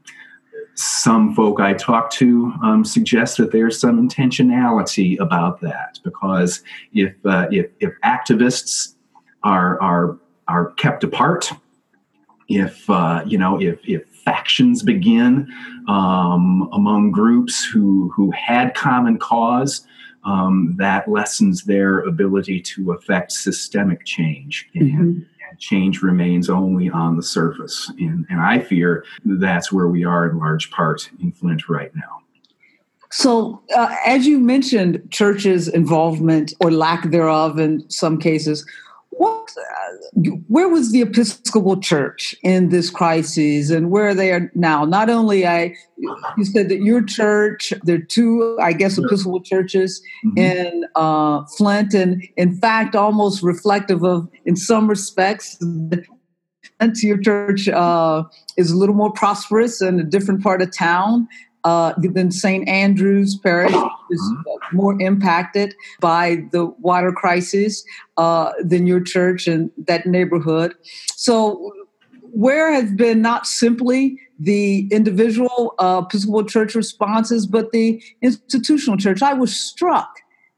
some 0.74 1.34
folk 1.34 1.60
I 1.60 1.74
talk 1.74 2.10
to 2.12 2.52
um, 2.62 2.84
suggest 2.84 3.36
that 3.36 3.52
there's 3.52 3.78
some 3.78 4.08
intentionality 4.08 5.18
about 5.20 5.60
that 5.60 5.98
because 6.02 6.62
if 6.92 7.14
uh, 7.24 7.46
if, 7.50 7.70
if 7.80 7.92
activists 8.04 8.94
are 9.42 9.80
are 9.80 10.18
are 10.48 10.72
kept 10.72 11.04
apart, 11.04 11.50
if 12.48 12.88
uh, 12.90 13.22
you 13.26 13.38
know 13.38 13.60
if 13.60 13.78
if 13.84 14.06
factions 14.24 14.82
begin 14.82 15.48
um, 15.88 16.68
among 16.72 17.10
groups 17.10 17.64
who 17.64 18.10
who 18.14 18.30
had 18.30 18.74
common 18.74 19.18
cause, 19.18 19.86
um, 20.24 20.74
that 20.78 21.08
lessens 21.08 21.64
their 21.64 22.00
ability 22.00 22.60
to 22.60 22.92
affect 22.92 23.32
systemic 23.32 24.04
change. 24.04 24.68
Mm-hmm. 24.74 25.00
And, 25.00 25.26
change 25.58 26.02
remains 26.02 26.50
only 26.50 26.90
on 26.90 27.16
the 27.16 27.22
surface. 27.22 27.90
And, 27.98 28.26
and 28.30 28.40
I 28.40 28.58
fear 28.58 29.04
that's 29.24 29.70
where 29.70 29.88
we 29.88 30.04
are 30.04 30.28
in 30.28 30.38
large 30.38 30.70
part 30.70 31.10
in 31.20 31.32
Flint 31.32 31.68
right 31.68 31.94
now. 31.94 32.20
So, 33.10 33.62
uh, 33.76 33.94
as 34.06 34.26
you 34.26 34.38
mentioned, 34.38 35.06
churches' 35.10 35.68
involvement 35.68 36.54
or 36.60 36.70
lack 36.70 37.10
thereof 37.10 37.58
in 37.58 37.88
some 37.90 38.18
cases, 38.18 38.66
what, 39.12 39.50
uh, 39.56 40.30
where 40.48 40.68
was 40.68 40.90
the 40.90 41.02
Episcopal 41.02 41.78
Church 41.80 42.34
in 42.42 42.70
this 42.70 42.90
crisis, 42.90 43.70
and 43.70 43.90
where 43.90 44.14
they 44.14 44.32
are 44.32 44.50
now? 44.54 44.84
Not 44.84 45.10
only 45.10 45.46
I, 45.46 45.74
you 45.98 46.44
said 46.44 46.68
that 46.70 46.80
your 46.80 47.02
church, 47.02 47.72
there 47.84 47.96
are 47.96 48.02
two, 48.02 48.56
I 48.60 48.72
guess, 48.72 48.98
Episcopal 48.98 49.42
churches 49.42 50.02
mm-hmm. 50.24 50.38
in 50.38 50.84
uh, 50.96 51.44
Flint, 51.56 51.94
and 51.94 52.22
in 52.36 52.56
fact, 52.58 52.96
almost 52.96 53.42
reflective 53.42 54.02
of, 54.02 54.28
in 54.46 54.56
some 54.56 54.88
respects, 54.88 55.58
your 56.96 57.18
church 57.18 57.68
uh, 57.68 58.24
is 58.56 58.72
a 58.72 58.76
little 58.76 58.94
more 58.94 59.12
prosperous 59.12 59.82
in 59.82 60.00
a 60.00 60.04
different 60.04 60.42
part 60.42 60.62
of 60.62 60.74
town 60.74 61.28
uh, 61.64 61.92
than 61.98 62.30
St. 62.30 62.68
Andrew's 62.68 63.36
Parish 63.36 63.72
is 63.72 64.20
mm-hmm. 64.20 64.76
more 64.76 65.00
impacted 65.00 65.74
by 66.00 66.44
the 66.52 66.66
water 66.80 67.12
crisis 67.12 67.84
uh, 68.16 68.52
than 68.62 68.86
your 68.86 69.00
church 69.00 69.46
and 69.46 69.70
that 69.86 70.06
neighborhood. 70.06 70.74
So, 71.14 71.72
where 72.34 72.72
has 72.72 72.90
been 72.92 73.20
not 73.20 73.46
simply 73.46 74.18
the 74.38 74.88
individual 74.90 75.74
uh, 75.78 76.02
Episcopal 76.06 76.44
Church 76.44 76.74
responses, 76.74 77.46
but 77.46 77.72
the 77.72 78.02
institutional 78.22 78.96
church? 78.96 79.22
I 79.22 79.34
was 79.34 79.54
struck 79.54 80.08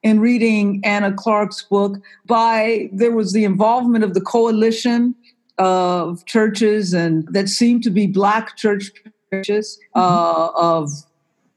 in 0.02 0.20
reading 0.20 0.80
Anna 0.84 1.12
Clark's 1.12 1.62
book 1.62 1.98
by 2.26 2.88
there 2.92 3.10
was 3.10 3.32
the 3.32 3.44
involvement 3.44 4.04
of 4.04 4.14
the 4.14 4.20
coalition 4.20 5.14
of 5.58 6.24
churches 6.26 6.92
and 6.92 7.26
that 7.32 7.48
seemed 7.48 7.82
to 7.84 7.90
be 7.90 8.06
black 8.06 8.56
church 8.56 8.90
churches 9.34 9.78
uh, 9.94 10.50
of 10.54 10.90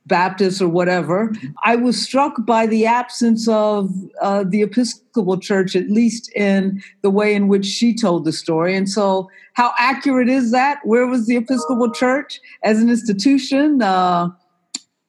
Baptists 0.08 0.62
or 0.62 0.70
whatever. 0.70 1.34
I 1.64 1.76
was 1.76 2.02
struck 2.02 2.46
by 2.46 2.66
the 2.66 2.86
absence 2.86 3.48
of 3.48 3.92
uh, 4.22 4.46
the 4.48 4.62
Episcopal 4.62 5.38
Church, 5.38 5.76
at 5.76 5.90
least 5.90 6.32
in 6.34 6.82
the 7.02 7.10
way 7.10 7.36
in 7.36 7.48
which 7.48 7.66
she 7.66 7.94
told 7.94 8.26
the 8.26 8.32
story. 8.32 8.76
And 8.76 8.90
so, 8.90 9.30
how 9.54 9.74
accurate 9.78 10.30
is 10.30 10.52
that? 10.52 10.80
Where 10.86 11.08
was 11.08 11.28
the 11.28 11.36
Episcopal 11.36 11.92
Church 11.92 12.40
as 12.64 12.82
an 12.82 12.90
institution? 12.90 13.82
Uh, 13.82 14.30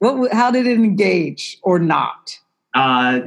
what, 0.00 0.33
how 0.33 0.50
did 0.50 0.66
it 0.66 0.78
engage 0.78 1.59
or 1.62 1.78
not? 1.78 2.38
Uh, 2.74 3.20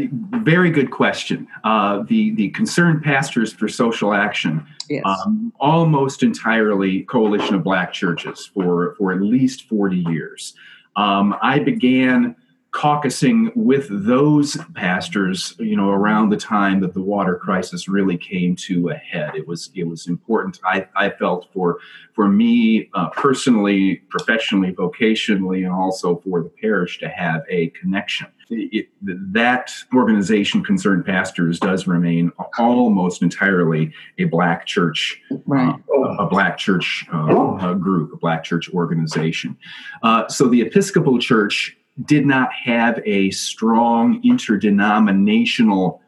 very 0.43 0.69
good 0.69 0.91
question. 0.91 1.47
Uh, 1.63 2.03
the 2.07 2.31
the 2.35 2.49
concerned 2.49 3.03
pastors 3.03 3.51
for 3.51 3.67
social 3.67 4.13
action, 4.13 4.65
yes. 4.91 5.03
um, 5.05 5.53
almost 5.59 6.23
entirely 6.23 7.03
coalition 7.03 7.55
of 7.55 7.63
black 7.63 7.93
churches 7.93 8.49
for 8.53 8.95
for 8.97 9.11
at 9.11 9.21
least 9.21 9.67
forty 9.67 9.99
years. 10.07 10.53
Um, 10.95 11.35
I 11.41 11.59
began 11.59 12.35
caucusing 12.73 13.51
with 13.55 13.87
those 13.89 14.57
pastors, 14.75 15.55
you 15.59 15.75
know, 15.75 15.89
around 15.89 16.29
the 16.29 16.37
time 16.37 16.79
that 16.79 16.93
the 16.93 17.01
water 17.01 17.35
crisis 17.35 17.89
really 17.89 18.17
came 18.17 18.55
to 18.55 18.89
a 18.89 18.95
head. 18.95 19.35
It 19.35 19.47
was 19.47 19.69
it 19.75 19.83
was 19.83 20.07
important. 20.07 20.59
I, 20.63 20.87
I 20.95 21.09
felt 21.09 21.49
for 21.53 21.79
for 22.13 22.29
me 22.29 22.89
uh, 22.93 23.09
personally, 23.09 23.97
professionally, 24.09 24.71
vocationally, 24.71 25.65
and 25.65 25.73
also 25.73 26.21
for 26.23 26.43
the 26.43 26.49
parish 26.49 26.99
to 26.99 27.09
have 27.09 27.43
a 27.49 27.67
connection. 27.69 28.27
It, 28.49 28.87
that 29.33 29.71
organization, 29.93 30.61
Concerned 30.61 31.05
Pastors, 31.05 31.57
does 31.57 31.87
remain 31.87 32.33
almost 32.57 33.21
entirely 33.21 33.93
a 34.17 34.25
black 34.25 34.65
church, 34.65 35.21
right. 35.45 35.73
uh, 35.73 36.15
a 36.19 36.27
black 36.27 36.57
church 36.57 37.05
uh, 37.13 37.73
group, 37.75 38.11
a 38.11 38.17
black 38.17 38.43
church 38.43 38.69
organization. 38.73 39.57
Uh, 40.03 40.27
so 40.27 40.49
the 40.49 40.61
Episcopal 40.61 41.17
Church 41.17 41.77
did 42.05 42.25
not 42.25 42.51
have 42.53 43.01
a 43.05 43.31
strong 43.31 44.21
interdenominational 44.23 46.01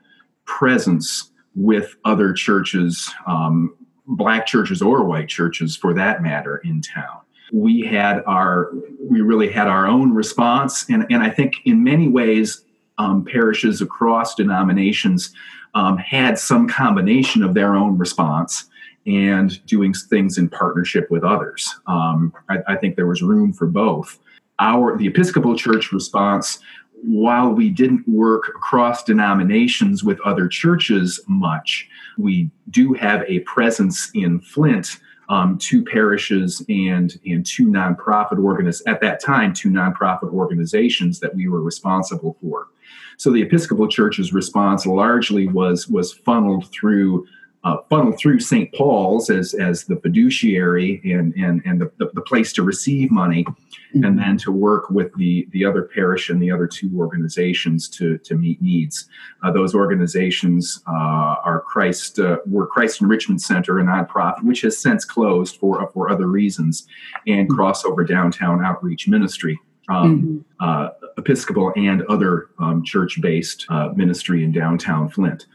presence 0.45 1.31
with 1.55 1.95
other 2.05 2.33
churches, 2.33 3.11
um, 3.27 3.75
black 4.07 4.45
churches 4.45 4.81
or 4.81 5.03
white 5.03 5.27
churches 5.27 5.75
for 5.75 5.93
that 5.93 6.21
matter, 6.21 6.57
in 6.57 6.81
town. 6.81 7.19
We 7.51 7.81
had 7.81 8.23
our, 8.25 8.71
we 8.99 9.21
really 9.21 9.51
had 9.51 9.67
our 9.67 9.85
own 9.85 10.13
response, 10.13 10.89
and, 10.89 11.05
and 11.09 11.21
I 11.21 11.29
think 11.29 11.53
in 11.65 11.83
many 11.83 12.07
ways, 12.07 12.63
um, 12.97 13.25
parishes 13.25 13.81
across 13.81 14.35
denominations 14.35 15.33
um, 15.73 15.97
had 15.97 16.37
some 16.37 16.67
combination 16.67 17.43
of 17.43 17.53
their 17.53 17.75
own 17.75 17.97
response 17.97 18.65
and 19.05 19.65
doing 19.65 19.93
things 19.93 20.37
in 20.37 20.49
partnership 20.49 21.09
with 21.09 21.23
others. 21.23 21.73
Um, 21.87 22.33
I, 22.49 22.59
I, 22.67 22.75
think 22.77 22.95
there 22.95 23.07
was 23.07 23.21
room 23.21 23.51
for 23.51 23.65
both 23.65 24.19
our 24.63 24.97
the 24.97 25.07
Episcopal 25.07 25.55
Church 25.55 25.91
response, 25.91 26.59
while 27.03 27.51
we 27.51 27.69
didn't 27.69 28.07
work 28.07 28.47
across 28.55 29.03
denominations 29.03 30.03
with 30.03 30.19
other 30.21 30.47
churches 30.47 31.19
much, 31.27 31.87
we 32.17 32.49
do 32.69 32.93
have 32.93 33.23
a 33.27 33.39
presence 33.41 34.09
in 34.13 34.39
Flint. 34.39 34.99
Um, 35.29 35.57
two 35.57 35.83
parishes 35.85 36.65
and 36.67 37.17
and 37.25 37.45
two 37.45 37.67
nonprofit 37.67 38.33
organiz- 38.33 38.81
at 38.85 38.99
that 39.01 39.21
time 39.21 39.53
two 39.53 39.69
nonprofit 39.69 40.33
organizations 40.33 41.19
that 41.21 41.33
we 41.33 41.47
were 41.47 41.61
responsible 41.61 42.37
for. 42.41 42.67
So 43.17 43.31
the 43.31 43.41
Episcopal 43.41 43.87
Church's 43.87 44.33
response 44.33 44.85
largely 44.85 45.47
was 45.47 45.87
was 45.87 46.11
funneled 46.11 46.69
through 46.71 47.25
uh, 47.63 47.77
funneled 47.89 48.17
through 48.17 48.39
St. 48.39 48.73
Paul's 48.73 49.29
as, 49.29 49.53
as 49.53 49.85
the 49.85 49.95
fiduciary 49.95 51.01
and, 51.05 51.33
and, 51.35 51.61
and 51.65 51.79
the, 51.79 51.91
the, 51.97 52.09
the 52.13 52.21
place 52.21 52.51
to 52.53 52.63
receive 52.63 53.09
money, 53.09 53.45
mm-hmm. 53.45 54.03
and 54.03 54.19
then 54.19 54.37
to 54.39 54.51
work 54.51 54.89
with 54.89 55.13
the, 55.15 55.47
the 55.51 55.63
other 55.63 55.83
parish 55.83 56.29
and 56.29 56.41
the 56.41 56.51
other 56.51 56.67
two 56.67 56.91
organizations 56.97 57.87
to, 57.89 58.17
to 58.19 58.35
meet 58.35 58.61
needs. 58.61 59.07
Uh, 59.43 59.51
those 59.51 59.73
organizations 59.73 60.81
uh, 60.87 60.91
are 60.91 61.63
Christ, 61.65 62.19
uh, 62.19 62.37
were 62.45 62.67
Christ 62.67 63.01
Enrichment 63.01 63.41
Center, 63.41 63.79
a 63.79 63.83
nonprofit, 63.83 64.43
which 64.43 64.61
has 64.61 64.77
since 64.77 65.05
closed 65.05 65.55
for, 65.55 65.89
for 65.93 66.09
other 66.09 66.27
reasons, 66.27 66.85
and 67.27 67.47
mm-hmm. 67.47 67.59
Crossover 67.59 68.05
Downtown 68.05 68.63
Outreach 68.63 69.07
Ministry. 69.07 69.57
Um, 69.89 70.45
mm-hmm. 70.59 70.69
Uh, 70.69 70.89
Episcopal 71.17 71.71
and 71.75 72.01
other 72.03 72.49
um, 72.59 72.83
church 72.83 73.21
based 73.21 73.65
uh, 73.69 73.89
ministry 73.95 74.43
in 74.43 74.51
downtown 74.51 75.09
Flint. 75.09 75.45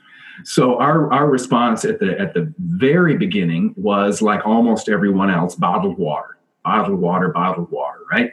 So 0.45 0.79
our 0.79 1.13
our 1.13 1.29
response 1.29 1.85
at 1.85 1.99
the 1.99 2.19
at 2.19 2.35
the 2.35 2.53
very 2.59 3.17
beginning 3.17 3.75
was 3.77 4.23
like 4.23 4.47
almost 4.47 4.89
everyone 4.89 5.31
else, 5.31 5.55
bottled 5.55 5.99
water, 5.99 6.39
bottled 6.65 6.99
water, 6.99 7.29
bottled 7.29 7.71
water. 7.71 8.01
Right? 8.11 8.33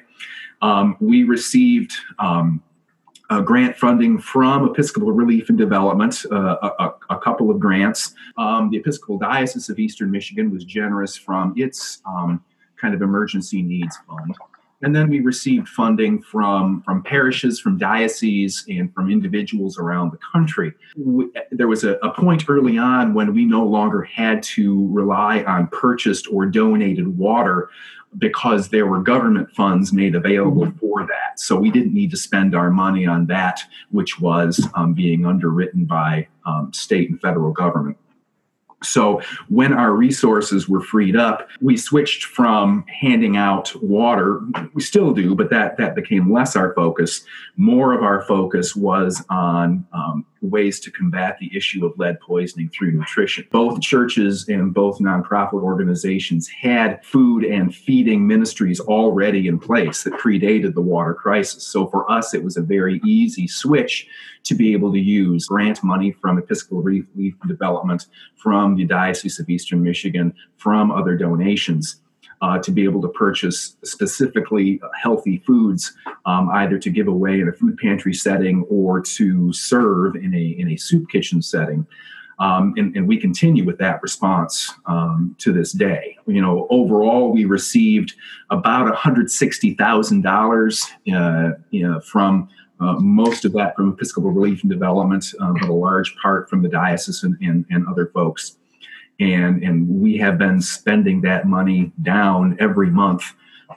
Um, 0.61 0.97
we 0.99 1.23
received. 1.23 1.93
Um, 2.19 2.61
grant 3.43 3.75
funding 3.75 4.19
from 4.19 4.69
Episcopal 4.69 5.11
Relief 5.11 5.49
and 5.49 5.57
Development, 5.57 6.15
uh, 6.31 6.69
a, 6.79 6.91
a, 7.09 7.17
couple 7.17 7.49
of 7.49 7.59
grants. 7.59 8.13
Um, 8.37 8.69
the 8.69 8.77
Episcopal 8.77 9.17
Diocese 9.17 9.67
of 9.67 9.79
Eastern 9.79 10.11
Michigan 10.11 10.51
was 10.51 10.63
generous 10.63 11.17
from 11.17 11.51
its 11.57 12.03
um, 12.05 12.43
kind 12.79 12.93
of 12.93 13.01
emergency 13.01 13.63
needs 13.63 13.97
fund. 14.07 14.35
And 14.81 14.95
then 14.95 15.09
we 15.09 15.19
received 15.19 15.67
funding 15.67 16.21
from 16.21 16.81
from 16.83 17.01
parishes 17.03 17.59
from 17.59 17.77
dioceses 17.77 18.65
and 18.69 18.93
from 18.93 19.09
individuals 19.09 19.77
around 19.77 20.11
the 20.11 20.19
country. 20.31 20.73
We, 20.97 21.29
there 21.51 21.67
was 21.67 21.83
a, 21.83 21.93
a, 21.95 22.11
point 22.11 22.45
early 22.47 22.77
on 22.77 23.13
when 23.13 23.33
we 23.33 23.45
no 23.45 23.65
longer 23.65 24.03
had 24.03 24.43
to 24.43 24.87
rely 24.91 25.43
on 25.43 25.67
purchased 25.67 26.27
or 26.31 26.45
donated 26.45 27.17
water 27.17 27.69
because 28.17 28.69
there 28.69 28.85
were 28.85 29.01
government 29.01 29.51
funds 29.51 29.91
made 29.91 30.15
available 30.15 30.65
mm-hmm. 30.65 30.77
for 30.77 31.05
that. 31.05 31.39
So 31.39 31.57
we 31.57 31.69
didn't 31.69 31.93
need 31.93 32.11
to 32.11 32.17
spend 32.17 32.55
our 32.55 32.69
money 32.69 33.05
on 33.05 33.25
that 33.27 33.61
which 33.91 34.19
was 34.19 34.67
um, 34.75 34.93
being 34.93 35.25
underwritten 35.25 35.85
by 35.85 36.27
um, 36.45 36.71
state 36.73 37.09
and 37.09 37.19
federal 37.19 37.51
government 37.51 37.97
so 38.95 39.21
when 39.49 39.73
our 39.73 39.91
resources 39.91 40.69
were 40.69 40.79
freed 40.79 41.17
up, 41.17 41.49
we 41.59 41.75
switched 41.75 42.23
from 42.23 42.85
handing 42.87 43.35
out 43.35 43.75
water. 43.83 44.39
We 44.73 44.81
still 44.81 45.13
do, 45.13 45.35
but 45.35 45.49
that 45.49 45.75
that 45.75 45.95
became 45.95 46.31
less 46.31 46.55
our 46.55 46.73
focus. 46.75 47.25
More 47.57 47.91
of 47.91 48.03
our 48.03 48.21
focus 48.21 48.73
was 48.73 49.21
on 49.29 49.85
um, 49.91 50.25
ways 50.45 50.79
to 50.81 50.91
combat 50.91 51.37
the 51.39 51.55
issue 51.55 51.85
of 51.85 51.97
lead 51.97 52.19
poisoning 52.19 52.69
through 52.69 52.91
nutrition. 52.91 53.47
Both 53.51 53.81
churches 53.81 54.47
and 54.47 54.73
both 54.73 54.99
nonprofit 54.99 55.61
organizations 55.61 56.47
had 56.47 57.03
food 57.03 57.43
and 57.43 57.73
feeding 57.73 58.27
ministries 58.27 58.79
already 58.79 59.47
in 59.47 59.59
place 59.59 60.03
that 60.03 60.13
predated 60.13 60.73
the 60.73 60.81
water 60.81 61.13
crisis. 61.13 61.65
So 61.65 61.87
for 61.87 62.09
us, 62.11 62.33
it 62.33 62.43
was 62.43 62.57
a 62.57 62.61
very 62.61 63.01
easy 63.05 63.47
switch 63.47 64.07
to 64.43 64.55
be 64.55 64.73
able 64.73 64.91
to 64.93 64.99
use 64.99 65.45
grant 65.47 65.83
money 65.83 66.11
from 66.11 66.37
Episcopal 66.37 66.81
Relief 66.81 67.35
Development, 67.47 68.05
from 68.35 68.75
the 68.75 68.85
Diocese 68.85 69.39
of 69.39 69.49
Eastern 69.49 69.81
Michigan, 69.81 70.33
from 70.57 70.91
other 70.91 71.17
donations 71.17 72.01
uh, 72.41 72.59
to 72.59 72.71
be 72.71 72.83
able 72.83 73.01
to 73.01 73.07
purchase 73.09 73.77
specifically 73.83 74.81
healthy 75.01 75.37
foods, 75.45 75.93
um, 76.25 76.49
either 76.49 76.77
to 76.77 76.89
give 76.89 77.07
away 77.07 77.39
in 77.39 77.47
a 77.47 77.53
food 77.53 77.77
pantry 77.77 78.13
setting 78.13 78.65
or 78.69 79.01
to 79.01 79.51
serve 79.53 80.15
in 80.15 80.33
a, 80.33 80.55
in 80.59 80.71
a 80.71 80.77
soup 80.77 81.09
kitchen 81.09 81.41
setting. 81.41 81.87
Um, 82.37 82.73
and, 82.75 82.93
and, 82.97 83.07
we 83.07 83.17
continue 83.17 83.63
with 83.63 83.77
that 83.77 84.03
response 84.03 84.69
um, 84.87 85.37
to 85.39 85.53
this 85.53 85.71
day. 85.71 86.17
You 86.27 86.41
know, 86.41 86.67
overall, 86.69 87.31
we 87.31 87.45
received 87.45 88.13
about 88.49 88.93
$160,000 88.93 90.91
uh, 91.13 91.51
you 91.69 91.87
know, 91.87 92.01
from 92.01 92.49
uh, 92.81 92.95
most 92.99 93.45
of 93.45 93.53
that 93.53 93.73
from 93.77 93.93
Episcopal 93.93 94.31
Relief 94.31 94.63
and 94.63 94.69
Development, 94.69 95.25
uh, 95.39 95.53
but 95.53 95.69
a 95.69 95.73
large 95.73 96.13
part 96.17 96.49
from 96.49 96.61
the 96.61 96.67
diocese 96.67 97.23
and, 97.23 97.37
and, 97.39 97.65
and 97.69 97.87
other 97.87 98.07
folks 98.07 98.57
and 99.19 99.63
and 99.63 99.87
we 99.87 100.17
have 100.17 100.37
been 100.37 100.61
spending 100.61 101.21
that 101.21 101.47
money 101.47 101.91
down 102.01 102.57
every 102.59 102.89
month. 102.89 103.23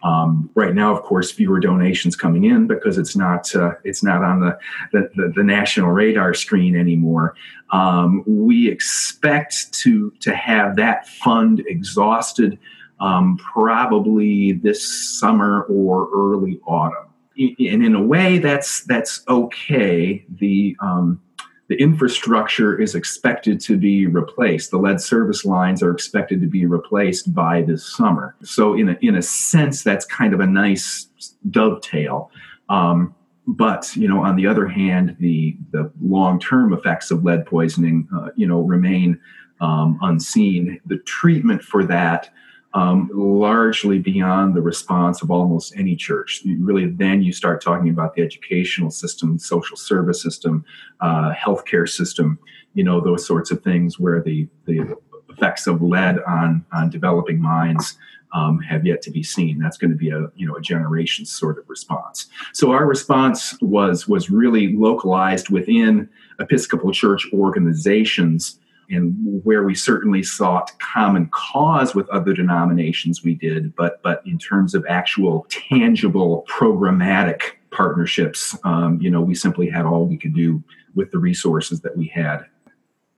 Um, 0.02 0.50
right 0.54 0.74
now, 0.74 0.94
of 0.94 1.02
course, 1.02 1.30
fewer 1.30 1.60
donations 1.60 2.14
coming 2.14 2.44
in 2.44 2.66
because 2.66 2.98
it's 2.98 3.16
not 3.16 3.54
uh, 3.54 3.72
it's 3.84 4.02
not 4.02 4.22
on 4.22 4.40
the, 4.40 4.58
the, 4.92 5.10
the, 5.16 5.32
the 5.36 5.42
national 5.42 5.90
radar 5.90 6.34
screen 6.34 6.76
anymore. 6.76 7.34
Um, 7.70 8.22
we 8.26 8.68
expect 8.68 9.72
to 9.74 10.12
to 10.20 10.34
have 10.34 10.76
that 10.76 11.08
fund 11.08 11.64
exhausted 11.66 12.58
um, 13.00 13.38
probably 13.38 14.52
this 14.52 15.18
summer 15.18 15.62
or 15.64 16.08
early 16.14 16.60
autumn. 16.66 17.06
And 17.36 17.84
in 17.84 17.94
a 17.94 18.02
way, 18.02 18.38
that's 18.38 18.84
that's 18.84 19.22
okay. 19.28 20.24
The 20.28 20.76
um, 20.80 21.20
the 21.68 21.76
infrastructure 21.76 22.80
is 22.80 22.94
expected 22.94 23.60
to 23.60 23.76
be 23.76 24.06
replaced. 24.06 24.70
The 24.70 24.78
lead 24.78 25.00
service 25.00 25.44
lines 25.44 25.82
are 25.82 25.92
expected 25.92 26.40
to 26.40 26.46
be 26.46 26.64
replaced 26.64 27.34
by 27.34 27.62
this 27.62 27.84
summer. 27.84 28.34
So, 28.42 28.74
in 28.74 28.90
a, 28.90 28.98
in 29.02 29.16
a 29.16 29.22
sense, 29.22 29.82
that's 29.82 30.06
kind 30.06 30.32
of 30.32 30.40
a 30.40 30.46
nice 30.46 31.08
dovetail. 31.50 32.30
Um, 32.70 33.14
but 33.46 33.94
you 33.96 34.08
know, 34.08 34.22
on 34.22 34.36
the 34.36 34.46
other 34.46 34.66
hand, 34.66 35.16
the 35.20 35.56
the 35.70 35.90
long 36.00 36.40
term 36.40 36.72
effects 36.72 37.10
of 37.10 37.24
lead 37.24 37.46
poisoning, 37.46 38.08
uh, 38.14 38.28
you 38.34 38.46
know, 38.46 38.60
remain 38.60 39.20
um, 39.60 39.98
unseen. 40.02 40.80
The 40.86 40.98
treatment 40.98 41.62
for 41.62 41.84
that 41.84 42.30
um, 42.78 43.10
largely 43.12 43.98
beyond 43.98 44.54
the 44.54 44.62
response 44.62 45.20
of 45.20 45.32
almost 45.32 45.76
any 45.76 45.96
church. 45.96 46.42
really, 46.60 46.86
then 46.86 47.22
you 47.22 47.32
start 47.32 47.60
talking 47.60 47.90
about 47.90 48.14
the 48.14 48.22
educational 48.22 48.90
system, 48.90 49.36
social 49.36 49.76
service 49.76 50.22
system, 50.22 50.64
uh, 51.00 51.32
healthcare 51.34 51.88
system, 51.88 52.38
you 52.74 52.84
know, 52.84 53.00
those 53.00 53.26
sorts 53.26 53.50
of 53.50 53.64
things 53.64 53.98
where 53.98 54.22
the, 54.22 54.46
the 54.66 54.96
effects 55.28 55.66
of 55.66 55.82
lead 55.82 56.20
on, 56.20 56.64
on 56.72 56.88
developing 56.88 57.42
minds 57.42 57.98
um, 58.32 58.60
have 58.60 58.86
yet 58.86 59.02
to 59.02 59.10
be 59.10 59.24
seen. 59.24 59.58
That's 59.58 59.76
going 59.76 59.90
to 59.90 59.96
be 59.96 60.10
a 60.10 60.28
you 60.36 60.46
know 60.46 60.54
a 60.54 60.60
generation 60.60 61.24
sort 61.24 61.58
of 61.58 61.64
response. 61.66 62.26
So 62.52 62.72
our 62.72 62.84
response 62.84 63.56
was 63.62 64.06
was 64.06 64.28
really 64.28 64.76
localized 64.76 65.48
within 65.48 66.10
Episcopal 66.38 66.92
Church 66.92 67.26
organizations 67.32 68.58
and 68.90 69.14
where 69.44 69.64
we 69.64 69.74
certainly 69.74 70.22
sought 70.22 70.72
common 70.78 71.28
cause 71.32 71.94
with 71.94 72.08
other 72.10 72.32
denominations 72.32 73.22
we 73.22 73.34
did 73.34 73.74
but 73.76 74.02
but 74.02 74.22
in 74.26 74.38
terms 74.38 74.74
of 74.74 74.84
actual 74.88 75.46
tangible 75.48 76.44
programmatic 76.48 77.40
partnerships 77.70 78.56
um, 78.64 78.98
you 79.00 79.10
know 79.10 79.20
we 79.20 79.34
simply 79.34 79.68
had 79.68 79.84
all 79.84 80.06
we 80.06 80.16
could 80.16 80.34
do 80.34 80.62
with 80.94 81.10
the 81.10 81.18
resources 81.18 81.80
that 81.80 81.96
we 81.96 82.06
had 82.06 82.44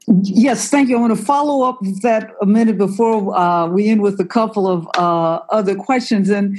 Yes, 0.07 0.71
thank 0.71 0.89
you. 0.89 0.97
I 0.97 1.01
want 1.01 1.17
to 1.17 1.25
follow 1.25 1.69
up 1.69 1.81
with 1.83 2.03
that 2.03 2.33
a 2.41 2.47
minute 2.47 2.79
before 2.79 3.37
uh, 3.37 3.69
we 3.69 3.89
end 3.89 4.03
with 4.03 4.19
a 4.19 4.25
couple 4.25 4.67
of 4.67 4.89
uh, 4.97 5.41
other 5.51 5.77
questions. 5.77 6.31
And 6.31 6.59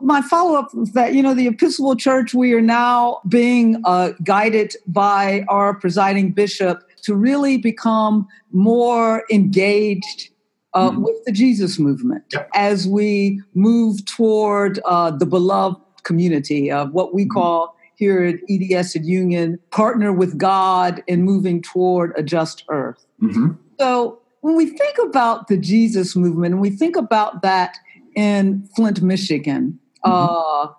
my 0.00 0.22
follow 0.22 0.58
up 0.58 0.68
is 0.76 0.92
that, 0.92 1.14
you 1.14 1.22
know, 1.22 1.34
the 1.34 1.48
Episcopal 1.48 1.96
Church, 1.96 2.34
we 2.34 2.52
are 2.52 2.60
now 2.60 3.20
being 3.28 3.80
uh, 3.84 4.12
guided 4.22 4.76
by 4.86 5.44
our 5.48 5.74
presiding 5.74 6.32
bishop 6.32 6.85
to 7.06 7.14
really 7.14 7.56
become 7.56 8.26
more 8.52 9.24
engaged 9.30 10.30
uh, 10.74 10.90
mm-hmm. 10.90 11.02
with 11.02 11.24
the 11.24 11.32
Jesus 11.32 11.78
movement 11.78 12.24
yep. 12.32 12.50
as 12.54 12.86
we 12.86 13.40
move 13.54 14.04
toward 14.04 14.78
uh, 14.84 15.10
the 15.10 15.24
beloved 15.24 15.80
community 16.02 16.70
of 16.70 16.92
what 16.92 17.14
we 17.14 17.22
mm-hmm. 17.22 17.32
call 17.32 17.76
here 17.94 18.24
at 18.24 18.36
EDS 18.50 18.96
at 18.96 19.04
Union 19.04 19.58
partner 19.70 20.12
with 20.12 20.36
God 20.36 21.02
in 21.06 21.22
moving 21.22 21.62
toward 21.62 22.12
a 22.16 22.22
just 22.22 22.64
earth. 22.68 23.06
Mm-hmm. 23.22 23.52
So 23.80 24.20
when 24.40 24.54
we 24.54 24.66
think 24.66 24.96
about 25.02 25.48
the 25.48 25.56
Jesus 25.56 26.14
movement 26.14 26.54
and 26.54 26.60
we 26.60 26.70
think 26.70 26.96
about 26.96 27.40
that 27.42 27.78
in 28.14 28.68
Flint, 28.76 29.00
Michigan, 29.00 29.78
mm-hmm. 30.04 30.10
uh, 30.12 30.72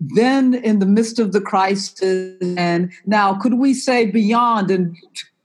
then 0.00 0.54
in 0.54 0.78
the 0.78 0.86
midst 0.86 1.18
of 1.18 1.32
the 1.32 1.40
crisis, 1.40 2.36
and 2.56 2.90
now 3.06 3.34
could 3.34 3.54
we 3.54 3.74
say 3.74 4.06
beyond 4.06 4.70
and 4.70 4.96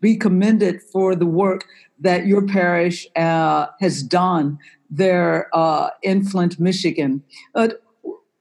be 0.03 0.15
commended 0.15 0.81
for 0.91 1.15
the 1.15 1.25
work 1.25 1.65
that 1.99 2.27
your 2.27 2.45
parish 2.45 3.07
uh, 3.15 3.67
has 3.79 4.03
done 4.03 4.59
there 4.91 5.49
uh, 5.53 5.89
in 6.03 6.23
Flint, 6.23 6.59
Michigan. 6.59 7.23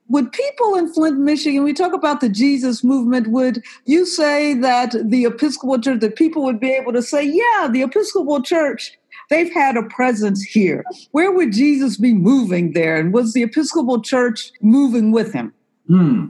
Would 0.08 0.32
people 0.32 0.74
in 0.74 0.92
Flint, 0.92 1.18
Michigan, 1.20 1.64
we 1.64 1.72
talk 1.72 1.94
about 1.94 2.20
the 2.20 2.28
Jesus 2.28 2.84
movement, 2.84 3.28
would 3.28 3.62
you 3.86 4.04
say 4.04 4.52
that 4.54 4.94
the 5.02 5.24
Episcopal 5.24 5.78
Church, 5.80 6.00
that 6.00 6.16
people 6.16 6.42
would 6.44 6.60
be 6.60 6.70
able 6.70 6.92
to 6.92 7.00
say, 7.00 7.22
yeah, 7.24 7.66
the 7.70 7.80
Episcopal 7.80 8.42
Church, 8.42 8.98
they've 9.30 9.50
had 9.54 9.78
a 9.78 9.84
presence 9.84 10.42
here. 10.42 10.84
Where 11.12 11.32
would 11.32 11.52
Jesus 11.52 11.96
be 11.96 12.12
moving 12.12 12.74
there? 12.74 12.96
And 13.00 13.14
was 13.14 13.32
the 13.32 13.42
Episcopal 13.42 14.02
Church 14.02 14.52
moving 14.60 15.12
with 15.12 15.32
him? 15.32 15.54
Hmm 15.92 16.28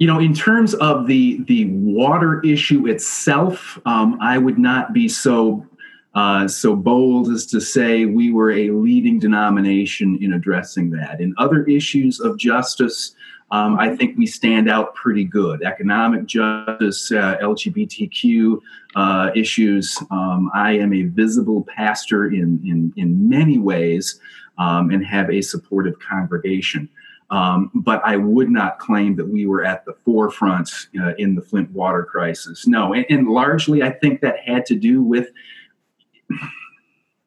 you 0.00 0.06
know, 0.06 0.18
in 0.18 0.34
terms 0.34 0.72
of 0.74 1.06
the 1.06 1.42
the 1.44 1.66
water 1.66 2.40
issue 2.40 2.88
itself, 2.88 3.78
um, 3.84 4.18
I 4.20 4.38
would 4.38 4.58
not 4.58 4.94
be 4.94 5.08
so 5.08 5.66
uh, 6.14 6.48
so 6.48 6.74
bold 6.74 7.28
as 7.28 7.44
to 7.46 7.60
say 7.60 8.06
we 8.06 8.32
were 8.32 8.50
a 8.50 8.70
leading 8.70 9.18
denomination 9.18 10.18
in 10.22 10.32
addressing 10.32 10.90
that. 10.90 11.20
In 11.20 11.34
other 11.36 11.64
issues 11.64 12.18
of 12.18 12.38
justice, 12.38 13.14
um, 13.50 13.78
I 13.78 13.94
think 13.94 14.16
we 14.16 14.26
stand 14.26 14.70
out 14.70 14.94
pretty 14.94 15.24
good. 15.24 15.62
Economic 15.62 16.24
justice, 16.24 17.12
uh, 17.12 17.36
LGBTQ 17.42 18.58
uh, 18.96 19.30
issues. 19.36 20.02
Um, 20.10 20.50
I 20.54 20.72
am 20.78 20.94
a 20.94 21.02
visible 21.02 21.66
pastor 21.76 22.28
in 22.28 22.58
in 22.64 22.90
in 22.96 23.28
many 23.28 23.58
ways, 23.58 24.18
um, 24.56 24.88
and 24.88 25.04
have 25.04 25.28
a 25.28 25.42
supportive 25.42 25.98
congregation. 25.98 26.88
Um, 27.30 27.70
but 27.74 28.02
I 28.04 28.16
would 28.16 28.50
not 28.50 28.80
claim 28.80 29.14
that 29.16 29.28
we 29.28 29.46
were 29.46 29.64
at 29.64 29.84
the 29.84 29.94
forefront 30.04 30.70
uh, 31.00 31.12
in 31.16 31.36
the 31.36 31.42
Flint 31.42 31.70
water 31.70 32.04
crisis. 32.04 32.66
No, 32.66 32.92
and, 32.92 33.06
and, 33.08 33.28
largely 33.28 33.84
I 33.84 33.90
think 33.90 34.20
that 34.22 34.40
had 34.44 34.66
to 34.66 34.74
do 34.74 35.00
with 35.00 35.28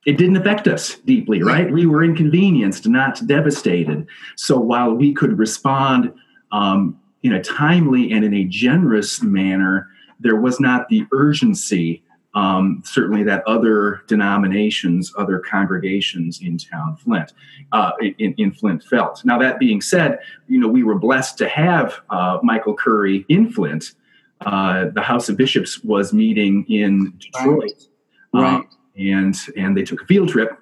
it 0.06 0.18
didn't 0.18 0.36
affect 0.36 0.68
us 0.68 0.96
deeply, 1.06 1.42
right? 1.42 1.72
We 1.72 1.86
were 1.86 2.04
inconvenienced, 2.04 2.88
not 2.88 3.26
devastated. 3.26 4.06
So 4.36 4.60
while 4.60 4.94
we 4.94 5.14
could 5.14 5.38
respond 5.38 6.14
um, 6.52 7.00
in 7.24 7.32
a 7.32 7.42
timely 7.42 8.12
and 8.12 8.26
in 8.26 8.34
a 8.34 8.44
generous 8.44 9.24
manner, 9.24 9.88
there 10.20 10.36
was 10.36 10.60
not 10.60 10.90
the 10.90 11.06
urgency 11.14 12.04
um, 12.36 12.82
certainly 12.84 13.24
that 13.24 13.44
other 13.48 14.02
denominations, 14.08 15.14
other 15.18 15.40
congregations 15.40 16.42
in 16.42 16.58
town 16.58 16.96
Flint, 16.98 17.34
uh, 17.72 17.92
in, 18.02 18.34
in, 18.38 18.52
Flint 18.52 18.84
felt. 18.84 19.24
Now 19.24 19.38
that 19.38 19.60
being 19.60 19.82
said, 19.82 20.20
you 20.48 20.60
know 20.60 20.68
we 20.68 20.84
were 20.84 20.98
blessed 20.98 21.38
to 21.40 21.48
have 21.48 22.02
uh, 22.10 22.40
Michael 22.42 22.76
Curry 22.76 23.26
in 23.30 23.52
Flint. 23.52 23.94
Uh, 24.42 24.86
the 24.94 25.02
House 25.02 25.30
of 25.30 25.38
Bishops 25.38 25.84
was 25.84 26.12
meeting 26.12 26.66
in 26.70 27.14
Detroit, 27.20 27.88
right. 28.34 28.56
Um, 28.56 28.70
and 28.98 29.36
and 29.56 29.78
they 29.78 29.84
took 29.84 30.02
a 30.02 30.06
field 30.06 30.30
trip. 30.30 30.58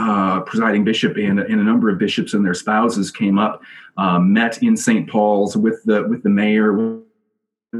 Uh, 0.00 0.38
presiding 0.42 0.84
bishop 0.84 1.16
and, 1.16 1.40
and, 1.40 1.60
a 1.60 1.64
number 1.64 1.90
of 1.90 1.98
bishops 1.98 2.32
and 2.32 2.46
their 2.46 2.54
spouses 2.54 3.10
came 3.10 3.36
up, 3.36 3.60
um, 3.96 4.32
met 4.32 4.62
in 4.62 4.76
St. 4.76 5.10
Paul's 5.10 5.56
with 5.56 5.82
the 5.86 6.06
with 6.06 6.22
the 6.22 6.28
mayor, 6.28 7.00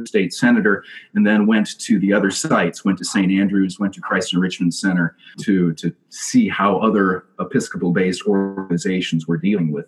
state 0.04 0.32
senator, 0.32 0.84
and 1.14 1.26
then 1.26 1.46
went 1.46 1.78
to 1.80 1.98
the 1.98 2.12
other 2.12 2.30
sites, 2.30 2.84
went 2.84 2.98
to 2.98 3.04
St. 3.04 3.30
Andrews, 3.32 3.78
went 3.78 3.94
to 3.94 4.00
Christ 4.00 4.34
Enrichment 4.34 4.74
Center 4.74 5.16
to, 5.42 5.72
to 5.74 5.94
see 6.10 6.48
how 6.48 6.78
other 6.78 7.24
Episcopal 7.40 7.92
based 7.92 8.26
organizations 8.26 9.26
were 9.26 9.38
dealing 9.38 9.72
with. 9.72 9.86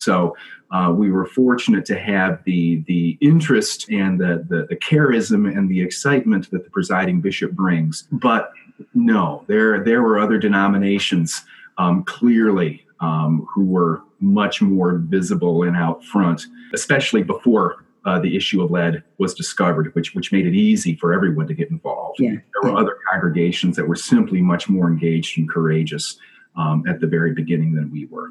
So 0.00 0.36
uh, 0.70 0.92
we 0.94 1.10
were 1.10 1.26
fortunate 1.26 1.84
to 1.86 1.98
have 1.98 2.44
the, 2.44 2.84
the 2.86 3.16
interest 3.20 3.90
and 3.90 4.20
the, 4.20 4.44
the, 4.48 4.66
the 4.68 4.76
charism 4.76 5.50
and 5.56 5.68
the 5.68 5.80
excitement 5.80 6.50
that 6.50 6.62
the 6.62 6.70
presiding 6.70 7.20
bishop 7.20 7.52
brings. 7.52 8.06
But 8.12 8.52
no, 8.92 9.44
there, 9.46 9.82
there 9.82 10.02
were 10.02 10.18
other 10.18 10.38
denominations 10.38 11.42
um, 11.78 12.04
clearly 12.04 12.84
um, 13.00 13.46
who 13.52 13.64
were 13.64 14.02
much 14.20 14.60
more 14.62 14.98
visible 14.98 15.62
and 15.62 15.76
out 15.76 16.04
front, 16.04 16.46
especially 16.72 17.22
before 17.22 17.83
uh, 18.04 18.18
the 18.18 18.36
issue 18.36 18.62
of 18.62 18.70
lead 18.70 19.02
was 19.18 19.34
discovered, 19.34 19.94
which 19.94 20.14
which 20.14 20.32
made 20.32 20.46
it 20.46 20.54
easy 20.54 20.96
for 20.96 21.12
everyone 21.12 21.46
to 21.46 21.54
get 21.54 21.70
involved. 21.70 22.20
Yeah. 22.20 22.36
There 22.52 22.70
were 22.70 22.78
other 22.78 22.98
congregations 23.10 23.76
that 23.76 23.88
were 23.88 23.96
simply 23.96 24.42
much 24.42 24.68
more 24.68 24.88
engaged 24.88 25.38
and 25.38 25.48
courageous 25.48 26.18
um, 26.56 26.84
at 26.88 27.00
the 27.00 27.06
very 27.06 27.32
beginning 27.32 27.74
than 27.74 27.90
we 27.90 28.06
were. 28.06 28.30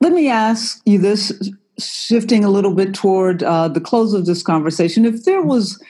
Let 0.00 0.12
me 0.12 0.28
ask 0.28 0.82
you 0.84 0.98
this, 0.98 1.32
shifting 1.78 2.44
a 2.44 2.50
little 2.50 2.74
bit 2.74 2.94
toward 2.94 3.42
uh, 3.42 3.68
the 3.68 3.80
close 3.80 4.12
of 4.12 4.26
this 4.26 4.42
conversation. 4.42 5.04
If 5.04 5.24
there 5.24 5.42
was, 5.42 5.82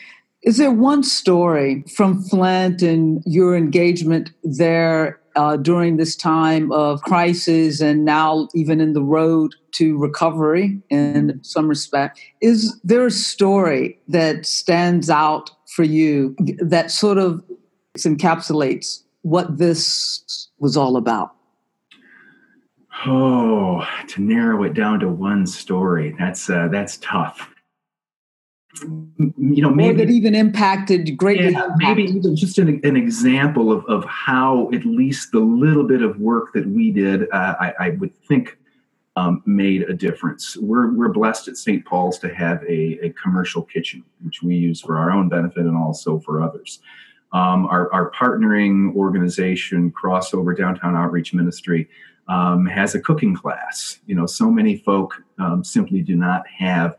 is 0.43 0.59
there 0.59 0.71
one 0.71 1.03
story 1.03 1.85
from 1.95 2.23
Flint 2.23 2.83
and 2.83 3.23
your 3.27 3.57
engagement 3.57 4.31
there 4.43 5.21
uh, 5.37 5.57
during 5.57 5.97
this 5.97 6.17
time 6.17 6.71
of 6.73 7.03
crisis 7.03 7.81
and 7.81 8.05
now 8.05 8.49
even 8.55 8.81
in 8.81 8.93
the 8.93 9.03
road 9.03 9.55
to 9.73 9.99
recovery 9.99 10.81
in 10.91 11.41
some 11.43 11.69
respect. 11.69 12.21
Is 12.41 12.81
there 12.83 13.07
a 13.07 13.11
story 13.11 13.99
that 14.09 14.47
stands 14.47 15.11
out 15.11 15.51
for 15.69 15.83
you 15.83 16.37
that 16.59 16.91
sort 16.91 17.19
of 17.19 17.43
encapsulates 17.99 19.03
what 19.23 19.59
this 19.59 20.49
was 20.59 20.77
all 20.77 20.97
about? 20.97 21.33
Oh, 23.07 23.87
to 24.09 24.23
narrow 24.23 24.63
it 24.63 24.75
down 24.75 25.01
to 25.01 25.09
one 25.09 25.47
story, 25.47 26.15
that's 26.19 26.49
uh, 26.49 26.69
that's 26.71 26.97
tough 26.99 27.54
you 28.83 29.63
know 29.63 29.71
maybe 29.71 30.03
or 30.03 30.07
that 30.07 30.13
even 30.13 30.35
impacted 30.35 31.17
greatly 31.17 31.53
yeah, 31.53 31.69
maybe 31.77 32.03
even 32.05 32.35
just 32.35 32.59
an, 32.59 32.81
an, 32.83 32.97
example 32.97 33.71
of, 33.71 33.85
of 33.87 34.05
how 34.07 34.69
at 34.73 34.85
least 34.85 35.31
the 35.33 35.39
little 35.39 35.85
bit 35.85 36.03
of 36.03 36.19
work 36.19 36.53
that 36.53 36.67
we 36.67 36.91
did 36.91 37.31
uh, 37.31 37.55
I, 37.61 37.73
I, 37.79 37.91
would 37.91 38.13
think 38.27 38.59
um, 39.17 39.43
made 39.47 39.83
a 39.83 39.95
difference. 39.95 40.57
We're, 40.57 40.93
we're 40.93 41.09
blessed 41.09 41.49
at 41.49 41.57
st 41.57 41.85
paul's 41.85 42.19
to 42.21 42.35
have 42.35 42.63
a, 42.65 42.99
a, 43.07 43.11
commercial 43.11 43.63
kitchen 43.63 44.05
which 44.23 44.43
we 44.43 44.57
use 44.57 44.81
for 44.81 44.99
our 44.99 45.11
own 45.11 45.29
benefit 45.29 45.67
and 45.67 45.77
also 45.77 46.19
for 46.19 46.43
others. 46.43 46.81
Um, 47.33 47.67
our, 47.67 47.93
our, 47.93 48.11
partnering 48.11 48.95
organization 48.95 49.93
crossover 49.93 50.57
downtown 50.57 50.97
outreach 50.97 51.35
ministry 51.35 51.89
um, 52.29 52.67
has 52.67 52.95
a 52.95 53.01
cooking 53.01 53.35
class. 53.37 54.01
You 54.07 54.17
know 54.17 54.27
so 54.27 54.51
many 54.51 54.79
folk 54.79 55.23
um, 55.39 55.63
simply 55.63 56.01
do 56.01 56.17
not 56.17 56.45
have 56.49 56.97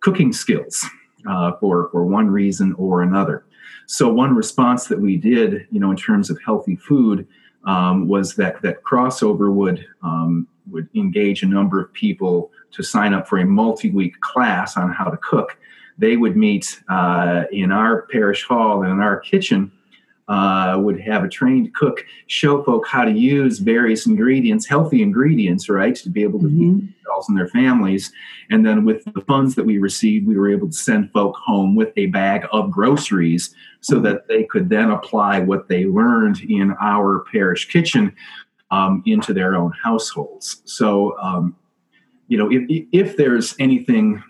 cooking 0.00 0.32
skills 0.32 0.84
uh, 1.28 1.52
for, 1.60 1.88
for 1.90 2.04
one 2.04 2.28
reason 2.30 2.74
or 2.78 3.02
another. 3.02 3.44
So 3.86 4.12
one 4.12 4.34
response 4.34 4.86
that 4.86 5.00
we 5.00 5.16
did, 5.16 5.66
you 5.70 5.80
know, 5.80 5.90
in 5.90 5.96
terms 5.96 6.30
of 6.30 6.38
healthy 6.44 6.76
food, 6.76 7.26
um, 7.64 8.08
was 8.08 8.34
that 8.36 8.60
that 8.62 8.82
crossover 8.82 9.52
would 9.52 9.86
um, 10.02 10.48
would 10.70 10.88
engage 10.94 11.42
a 11.42 11.46
number 11.46 11.80
of 11.80 11.92
people 11.92 12.50
to 12.72 12.82
sign 12.82 13.12
up 13.14 13.28
for 13.28 13.38
a 13.38 13.44
multi-week 13.44 14.20
class 14.20 14.76
on 14.76 14.92
how 14.92 15.04
to 15.04 15.16
cook. 15.18 15.56
They 15.98 16.16
would 16.16 16.36
meet 16.36 16.82
uh, 16.88 17.44
in 17.52 17.70
our 17.70 18.02
parish 18.02 18.44
hall 18.44 18.82
and 18.82 18.92
in 18.92 19.00
our 19.00 19.18
kitchen 19.20 19.70
uh, 20.28 20.78
would 20.78 21.00
have 21.00 21.24
a 21.24 21.28
trained 21.28 21.74
cook 21.74 22.04
show 22.26 22.62
folk 22.62 22.86
how 22.86 23.04
to 23.04 23.10
use 23.10 23.58
various 23.58 24.06
ingredients, 24.06 24.66
healthy 24.66 25.02
ingredients, 25.02 25.68
right, 25.68 25.94
to 25.96 26.10
be 26.10 26.22
able 26.22 26.38
to 26.40 26.46
mm-hmm. 26.46 26.78
feed 26.78 26.94
themselves 26.94 27.28
and 27.28 27.36
their 27.36 27.48
families. 27.48 28.12
And 28.50 28.64
then 28.64 28.84
with 28.84 29.04
the 29.12 29.20
funds 29.22 29.54
that 29.56 29.64
we 29.64 29.78
received, 29.78 30.26
we 30.26 30.36
were 30.36 30.50
able 30.50 30.68
to 30.68 30.72
send 30.72 31.10
folk 31.12 31.36
home 31.36 31.74
with 31.74 31.92
a 31.96 32.06
bag 32.06 32.46
of 32.52 32.70
groceries 32.70 33.54
so 33.80 33.98
that 34.00 34.28
they 34.28 34.44
could 34.44 34.68
then 34.68 34.90
apply 34.90 35.40
what 35.40 35.68
they 35.68 35.86
learned 35.86 36.40
in 36.48 36.74
our 36.80 37.24
parish 37.32 37.68
kitchen 37.68 38.14
um, 38.70 39.02
into 39.04 39.34
their 39.34 39.54
own 39.54 39.72
households. 39.82 40.62
So, 40.64 41.18
um, 41.18 41.56
you 42.28 42.38
know, 42.38 42.48
if, 42.50 42.86
if 42.92 43.16
there's 43.16 43.54
anything 43.58 44.22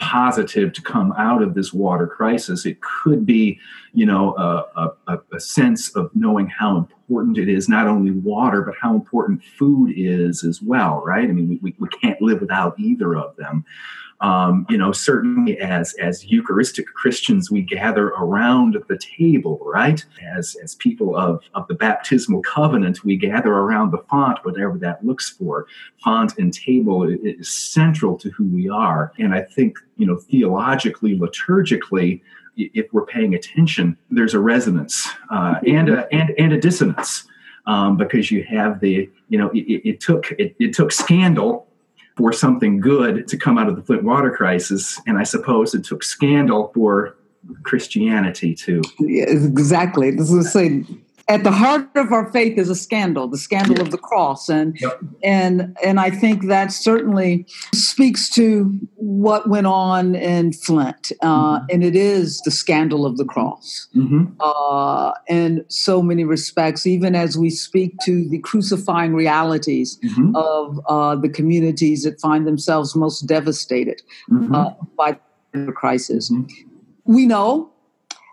positive 0.00 0.72
to 0.72 0.82
come 0.82 1.12
out 1.12 1.42
of 1.42 1.54
this 1.54 1.72
water 1.72 2.06
crisis. 2.06 2.66
It 2.66 2.80
could 2.80 3.24
be, 3.24 3.58
you 3.92 4.04
know, 4.04 4.34
a, 4.36 4.90
a, 5.06 5.18
a, 5.32 5.40
sense 5.40 5.94
of 5.94 6.10
knowing 6.14 6.48
how 6.48 6.76
important 6.76 7.38
it 7.38 7.48
is, 7.48 7.68
not 7.68 7.86
only 7.86 8.10
water, 8.10 8.62
but 8.62 8.74
how 8.80 8.94
important 8.94 9.44
food 9.44 9.92
is 9.96 10.42
as 10.42 10.60
well, 10.60 11.02
right? 11.06 11.28
I 11.28 11.32
mean, 11.32 11.60
we, 11.62 11.74
we 11.78 11.88
can't 11.88 12.20
live 12.20 12.40
without 12.40 12.78
either 12.78 13.16
of 13.16 13.36
them 13.36 13.64
um, 14.24 14.64
you 14.70 14.78
know, 14.78 14.90
certainly 14.90 15.58
as 15.58 15.92
as 16.00 16.24
Eucharistic 16.24 16.86
Christians, 16.86 17.50
we 17.50 17.60
gather 17.60 18.06
around 18.08 18.78
the 18.88 18.98
table, 18.98 19.60
right? 19.62 20.02
As 20.34 20.56
as 20.62 20.76
people 20.76 21.14
of 21.14 21.42
of 21.52 21.68
the 21.68 21.74
baptismal 21.74 22.40
covenant, 22.40 23.04
we 23.04 23.18
gather 23.18 23.52
around 23.52 23.90
the 23.90 24.02
font, 24.08 24.38
whatever 24.42 24.78
that 24.78 25.04
looks 25.04 25.28
for. 25.28 25.66
Font 26.02 26.38
and 26.38 26.54
table 26.54 27.06
is 27.06 27.52
central 27.52 28.16
to 28.16 28.30
who 28.30 28.44
we 28.44 28.66
are, 28.66 29.12
and 29.18 29.34
I 29.34 29.42
think 29.42 29.76
you 29.98 30.06
know, 30.06 30.16
theologically, 30.16 31.18
liturgically, 31.18 32.22
if 32.56 32.90
we're 32.94 33.04
paying 33.04 33.34
attention, 33.34 33.94
there's 34.10 34.32
a 34.32 34.40
resonance 34.40 35.06
uh, 35.30 35.56
and 35.66 35.90
a 35.90 36.08
and 36.14 36.32
and 36.38 36.54
a 36.54 36.58
dissonance. 36.58 37.24
Um, 37.66 37.96
because 37.96 38.30
you 38.30 38.44
have 38.44 38.80
the 38.80 39.08
you 39.28 39.38
know 39.38 39.50
it, 39.54 39.82
it 39.84 40.00
took 40.00 40.32
it, 40.32 40.54
it 40.58 40.74
took 40.74 40.92
scandal 40.92 41.63
for 42.16 42.32
something 42.32 42.80
good 42.80 43.26
to 43.28 43.36
come 43.36 43.58
out 43.58 43.68
of 43.68 43.76
the 43.76 43.82
Flint 43.82 44.04
water 44.04 44.30
crisis. 44.30 45.00
And 45.06 45.18
I 45.18 45.24
suppose 45.24 45.74
it 45.74 45.84
took 45.84 46.02
scandal 46.02 46.70
for 46.74 47.16
Christianity 47.62 48.54
to. 48.54 48.82
Yeah, 49.00 49.24
exactly. 49.24 50.10
This 50.10 50.30
is 50.30 50.52
at 51.28 51.42
the 51.42 51.50
heart 51.50 51.88
of 51.94 52.12
our 52.12 52.30
faith 52.32 52.58
is 52.58 52.68
a 52.68 52.74
scandal, 52.74 53.28
the 53.28 53.38
scandal 53.38 53.80
of 53.80 53.90
the 53.90 53.98
cross, 53.98 54.48
and 54.48 54.78
yep. 54.80 55.00
and 55.22 55.76
and 55.82 55.98
I 55.98 56.10
think 56.10 56.46
that 56.46 56.70
certainly 56.70 57.46
speaks 57.72 58.28
to 58.30 58.78
what 58.96 59.48
went 59.48 59.66
on 59.66 60.14
in 60.14 60.52
Flint, 60.52 61.12
uh, 61.22 61.58
mm-hmm. 61.58 61.66
and 61.70 61.82
it 61.82 61.96
is 61.96 62.40
the 62.44 62.50
scandal 62.50 63.06
of 63.06 63.16
the 63.16 63.24
cross, 63.24 63.88
mm-hmm. 63.96 64.26
uh, 64.40 65.12
in 65.28 65.64
so 65.68 66.02
many 66.02 66.24
respects. 66.24 66.86
Even 66.86 67.14
as 67.14 67.38
we 67.38 67.48
speak 67.48 67.96
to 68.04 68.28
the 68.28 68.38
crucifying 68.40 69.14
realities 69.14 69.98
mm-hmm. 70.04 70.36
of 70.36 70.78
uh, 70.88 71.16
the 71.16 71.28
communities 71.28 72.02
that 72.04 72.20
find 72.20 72.46
themselves 72.46 72.94
most 72.94 73.22
devastated 73.22 74.02
mm-hmm. 74.30 74.54
uh, 74.54 74.70
by 74.96 75.18
the 75.52 75.72
crisis, 75.72 76.30
mm-hmm. 76.30 76.46
we 77.04 77.24
know 77.24 77.70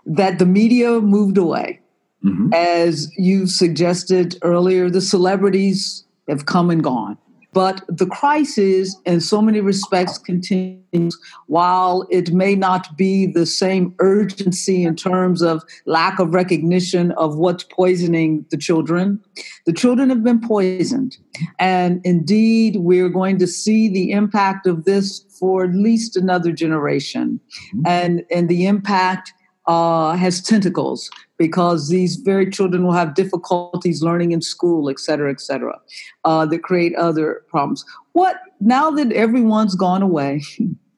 that 0.06 0.39
the 0.39 0.45
media 0.45 0.99
moved 0.99 1.38
away 1.38 1.81
Mm-hmm. 2.24 2.54
As 2.54 3.12
you 3.18 3.48
suggested 3.48 4.38
earlier, 4.44 4.90
the 4.90 5.02
celebrities 5.02 6.06
have 6.28 6.46
come 6.46 6.70
and 6.70 6.84
gone. 6.84 7.18
But 7.54 7.84
the 7.90 8.06
crisis, 8.06 8.96
in 9.06 9.20
so 9.20 9.42
many 9.42 9.60
respects, 9.60 10.18
continues 10.18 11.18
while 11.48 12.08
it 12.10 12.32
may 12.32 12.56
not 12.56 12.96
be 12.96 13.26
the 13.26 13.46
same 13.46 13.94
urgency 14.00 14.84
in 14.84 14.96
terms 14.96 15.42
of 15.42 15.62
lack 15.86 16.20
of 16.20 16.34
recognition 16.34 17.12
of 17.14 17.38
what's 17.38 17.66
poisoning 17.66 18.46
the 18.52 18.58
children. 18.58 19.20
The 19.66 19.74
children 19.74 20.10
have 20.10 20.24
been 20.24 20.40
poisoned. 20.40 21.18
And 21.60 22.00
indeed, 22.06 22.78
we're 22.78 23.10
going 23.10 23.38
to 23.40 23.48
see 23.48 23.90
the 23.90 24.12
impact 24.12 24.66
of 24.66 24.86
this 24.86 25.20
for 25.38 25.66
at 25.66 25.74
least 25.74 26.16
another 26.16 26.54
generation. 26.54 27.42
Mm-hmm. 27.76 27.82
And, 27.86 28.24
and 28.32 28.48
the 28.48 28.66
impact 28.66 29.34
uh, 29.68 30.14
has 30.16 30.42
tentacles 30.42 31.10
because 31.42 31.89
these 31.89 32.17
very 32.17 32.48
children 32.52 32.83
will 32.83 32.94
have 32.94 33.15
difficulties 33.15 34.04
learning 34.04 34.31
in 34.31 34.42
school, 34.42 34.92
et 34.92 35.00
cetera, 35.00 35.31
et 35.31 35.42
cetera, 35.42 35.75
uh, 36.23 36.46
that 36.46 36.62
create 36.62 36.94
other 36.98 37.44
problems. 37.48 37.83
What, 38.12 38.35
now 38.60 38.92
that 38.92 39.12
everyone's 39.12 39.73
gone 39.73 40.04
away, 40.04 40.44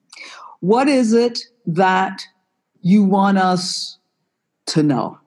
what 0.60 0.86
is 0.86 1.14
it 1.14 1.40
that 1.64 2.26
you 2.82 3.02
want 3.04 3.38
us 3.38 3.96
to 4.66 4.82
know? 4.82 5.18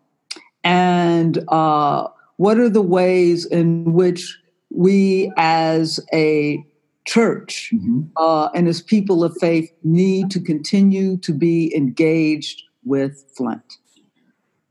And 0.63 1.43
uh, 1.47 2.09
what 2.36 2.59
are 2.59 2.70
the 2.70 2.84
ways 2.84 3.47
in 3.47 3.93
which 3.93 4.38
we 4.70 5.32
as 5.36 5.99
a 6.13 6.63
church 7.07 7.72
mm-hmm. 7.74 8.01
uh, 8.18 8.49
and 8.53 8.68
as 8.68 8.84
people 8.84 9.24
of 9.24 9.36
faith 9.39 9.72
need 9.84 10.30
to 10.30 10.39
continue 10.39 11.18
to 11.18 11.34
be 11.34 11.76
engaged 11.76 12.61
with 12.86 13.26
Flint? 13.36 13.78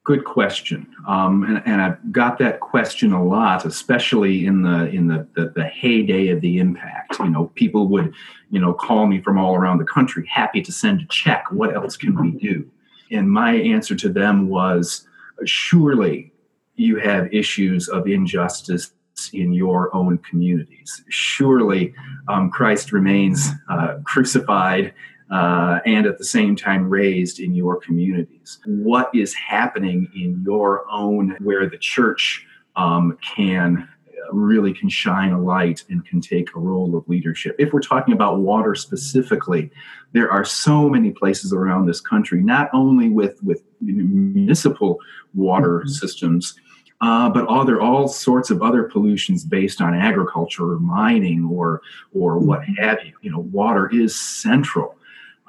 Good 0.07 0.25
question, 0.25 0.87
um, 1.09 1.43
and, 1.43 1.61
and, 1.67 1.83
I've 1.83 2.13
got 2.13 2.39
that 2.39 2.61
question 2.61 3.13
a 3.13 3.25
lot, 3.25 3.67
especially 3.67 4.47
in 4.47 4.63
the 4.63 4.89
in 4.89 5.09
the, 5.09 5.27
the, 5.35 5.53
the 5.57 5.65
heyday 5.65 6.29
of 6.29 6.41
the 6.43 6.59
impact. 6.59 7.19
You 7.19 7.31
know, 7.31 7.51
people 7.57 7.89
would, 7.89 8.15
you 8.51 8.61
know, 8.61 8.73
call 8.73 9.09
me 9.09 9.21
from 9.21 9.37
all 9.37 9.57
around 9.57 9.79
the 9.79 9.85
country, 9.85 10.25
happy 10.33 10.63
to 10.63 10.71
send 10.71 11.01
a 11.01 11.07
check. 11.07 11.51
What 11.51 11.75
else 11.75 11.97
can 11.97 12.15
we 12.23 12.39
do? 12.39 12.71
And 13.11 13.29
my 13.29 13.57
answer 13.57 13.97
to 13.97 14.09
them 14.09 14.49
was, 14.49 15.09
surely 15.45 16.33
you 16.77 17.01
have 17.01 17.35
issues 17.35 17.89
of 17.89 18.07
injustice 18.07 18.93
in 19.33 19.53
your 19.53 19.93
own 19.93 20.19
communities. 20.19 21.03
Surely 21.09 21.93
um, 22.29 22.49
Christ 22.53 22.93
remains 22.93 23.49
uh, 23.69 23.97
crucified 24.05 24.95
uh, 25.31 25.81
and 25.87 26.07
at 26.07 26.19
the 26.19 26.25
same 26.25 26.55
time 26.57 26.89
raised 26.89 27.41
in 27.41 27.55
your 27.55 27.77
communities. 27.81 28.59
What 28.67 29.11
is 29.15 29.35
happening 29.35 30.09
in 30.15 30.43
your 30.45 30.85
own, 30.91 31.37
where 31.41 31.69
the 31.69 31.79
church 31.79 32.47
um, 32.77 33.19
can 33.23 33.89
really 34.33 34.73
can 34.73 34.89
shine 34.89 35.33
a 35.33 35.41
light 35.41 35.85
and 35.89 36.05
can 36.05 36.21
take 36.21 36.55
a 36.55 36.59
role 36.59 36.97
of 36.97 37.09
leadership. 37.09 37.57
If 37.59 37.73
we're 37.73 37.81
talking 37.81 38.15
about 38.15 38.41
water 38.41 38.75
specifically, 38.75 39.71
there 40.13 40.31
are 40.31 40.45
so 40.45 40.89
many 40.89 41.11
places 41.11 41.53
around 41.53 41.87
this 41.87 42.01
country, 42.01 42.41
not 42.41 42.69
only 42.73 43.09
with, 43.09 43.43
with 43.43 43.63
municipal 43.81 44.99
water 45.35 45.81
mm-hmm. 45.81 45.89
systems, 45.89 46.59
uh, 47.01 47.29
but 47.29 47.47
are 47.49 47.65
there 47.65 47.81
all 47.81 48.09
sorts 48.09 48.51
of 48.51 48.63
other 48.63 48.85
pollutions 48.85 49.45
based 49.45 49.81
on 49.83 49.95
agriculture 49.95 50.73
or 50.73 50.79
mining 50.81 51.45
or 51.45 51.83
or 52.15 52.39
what 52.39 52.61
mm-hmm. 52.63 52.83
have 52.83 53.05
you? 53.05 53.13
You 53.21 53.33
know, 53.33 53.41
water 53.41 53.91
is 53.93 54.19
central. 54.19 54.97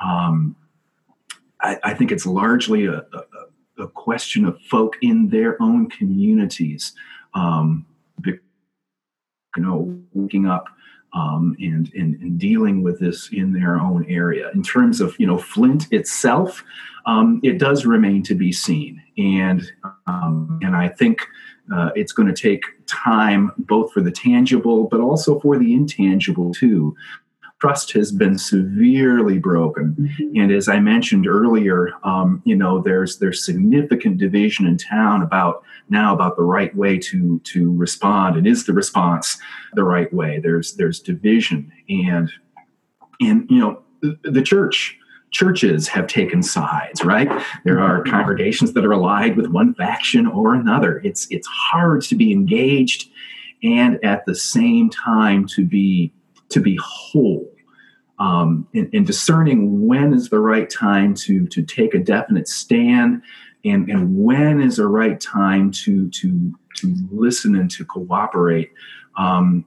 Um, 0.03 0.55
I, 1.61 1.77
I, 1.83 1.93
think 1.93 2.11
it's 2.11 2.25
largely 2.25 2.85
a, 2.85 2.97
a, 2.99 3.83
a, 3.83 3.87
question 3.87 4.45
of 4.45 4.61
folk 4.61 4.95
in 5.01 5.29
their 5.29 5.61
own 5.61 5.89
communities, 5.89 6.93
um, 7.33 7.85
you 8.25 8.39
know, 9.57 9.99
waking 10.13 10.45
up 10.45 10.67
um, 11.13 11.55
and, 11.59 11.91
and, 11.95 12.15
and 12.21 12.39
dealing 12.39 12.83
with 12.83 12.99
this 12.99 13.29
in 13.31 13.53
their 13.53 13.79
own 13.79 14.05
area. 14.07 14.51
In 14.53 14.61
terms 14.61 15.01
of 15.01 15.15
you 15.19 15.25
know 15.25 15.37
Flint 15.37 15.91
itself, 15.91 16.63
um, 17.05 17.39
it 17.43 17.57
does 17.57 17.85
remain 17.85 18.23
to 18.23 18.35
be 18.35 18.51
seen, 18.51 19.01
and 19.17 19.71
um, 20.05 20.59
and 20.61 20.75
I 20.75 20.89
think 20.89 21.21
uh, 21.73 21.89
it's 21.95 22.11
going 22.11 22.33
to 22.33 22.39
take 22.39 22.63
time 22.85 23.51
both 23.57 23.91
for 23.91 24.01
the 24.01 24.11
tangible 24.11 24.85
but 24.85 25.01
also 25.01 25.39
for 25.39 25.57
the 25.57 25.73
intangible 25.73 26.53
too 26.53 26.95
trust 27.59 27.91
has 27.93 28.11
been 28.11 28.37
severely 28.37 29.39
broken. 29.39 29.95
Mm-hmm. 29.99 30.39
And 30.39 30.51
as 30.51 30.67
I 30.67 30.79
mentioned 30.79 31.27
earlier, 31.27 31.89
um, 32.03 32.41
you 32.45 32.55
know, 32.55 32.81
there's 32.81 33.17
there's 33.17 33.43
significant 33.43 34.17
division 34.17 34.67
in 34.67 34.77
town 34.77 35.21
about 35.21 35.63
now 35.89 36.13
about 36.13 36.35
the 36.35 36.43
right 36.43 36.75
way 36.75 36.97
to 36.99 37.39
to 37.39 37.75
respond, 37.75 38.35
and 38.35 38.45
is 38.45 38.65
the 38.65 38.73
response 38.73 39.37
the 39.73 39.83
right 39.83 40.11
way? 40.13 40.39
There's 40.39 40.75
there's 40.75 40.99
division, 40.99 41.71
and 41.89 42.29
and 43.19 43.49
you 43.49 43.59
know, 43.59 43.81
the, 44.01 44.17
the 44.23 44.41
church 44.41 44.97
churches 45.29 45.89
have 45.89 46.07
taken 46.07 46.41
sides 46.41 47.03
right 47.03 47.27
there 47.65 47.81
are 47.81 47.99
mm-hmm. 47.99 48.09
congregations 48.09 48.71
that 48.71 48.85
are 48.85 48.93
allied 48.93 49.35
with 49.35 49.47
one 49.47 49.73
faction 49.73 50.25
or 50.25 50.53
another 50.53 51.01
it's 51.03 51.27
it's 51.29 51.47
hard 51.47 52.01
to 52.01 52.15
be 52.15 52.31
engaged 52.31 53.09
and 53.61 53.99
at 54.05 54.25
the 54.25 54.33
same 54.33 54.89
time 54.89 55.45
to 55.45 55.65
be 55.65 56.13
to 56.49 56.59
be 56.59 56.77
whole 56.81 57.49
um, 58.19 58.67
in, 58.73 58.89
in, 58.93 59.03
discerning 59.03 59.85
when 59.85 60.13
is 60.13 60.29
the 60.29 60.39
right 60.39 60.69
time 60.69 61.13
to 61.13 61.45
to 61.47 61.61
take 61.61 61.93
a 61.93 61.99
definite 61.99 62.47
stand 62.47 63.21
and, 63.63 63.89
and 63.89 64.17
when 64.17 64.59
is 64.61 64.77
the 64.77 64.87
right 64.87 65.19
time 65.19 65.71
to 65.71 66.09
to 66.09 66.53
to 66.77 66.95
listen 67.11 67.55
and 67.55 67.69
to 67.71 67.85
cooperate 67.85 68.71
um, 69.17 69.65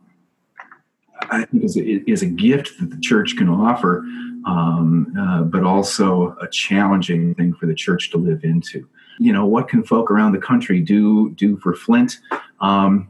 I 1.31 1.45
think 1.45 1.65
is 1.65 1.77
is 1.77 2.23
a 2.23 2.27
gift 2.27 2.79
that 2.81 2.91
the 2.91 3.01
church 3.01 3.37
can 3.37 3.49
offer, 3.49 3.99
um, 4.47 5.13
uh, 5.19 5.43
but 5.43 5.65
also 5.65 6.37
a 6.41 6.49
challenging 6.49 7.35
thing 7.35 7.55
for 7.55 7.67
the 7.67 7.75
church 7.75 8.11
to 8.11 8.19
live 8.19 8.45
into. 8.45 8.89
You 9.19 9.33
know, 9.33 9.45
what 9.45 9.69
can 9.69 9.83
folk 9.85 10.11
around 10.11 10.33
the 10.33 10.39
country 10.39 10.81
do 10.81 11.31
do 11.31 11.57
for 11.59 11.75
Flint? 11.75 12.19
Um, 12.61 13.10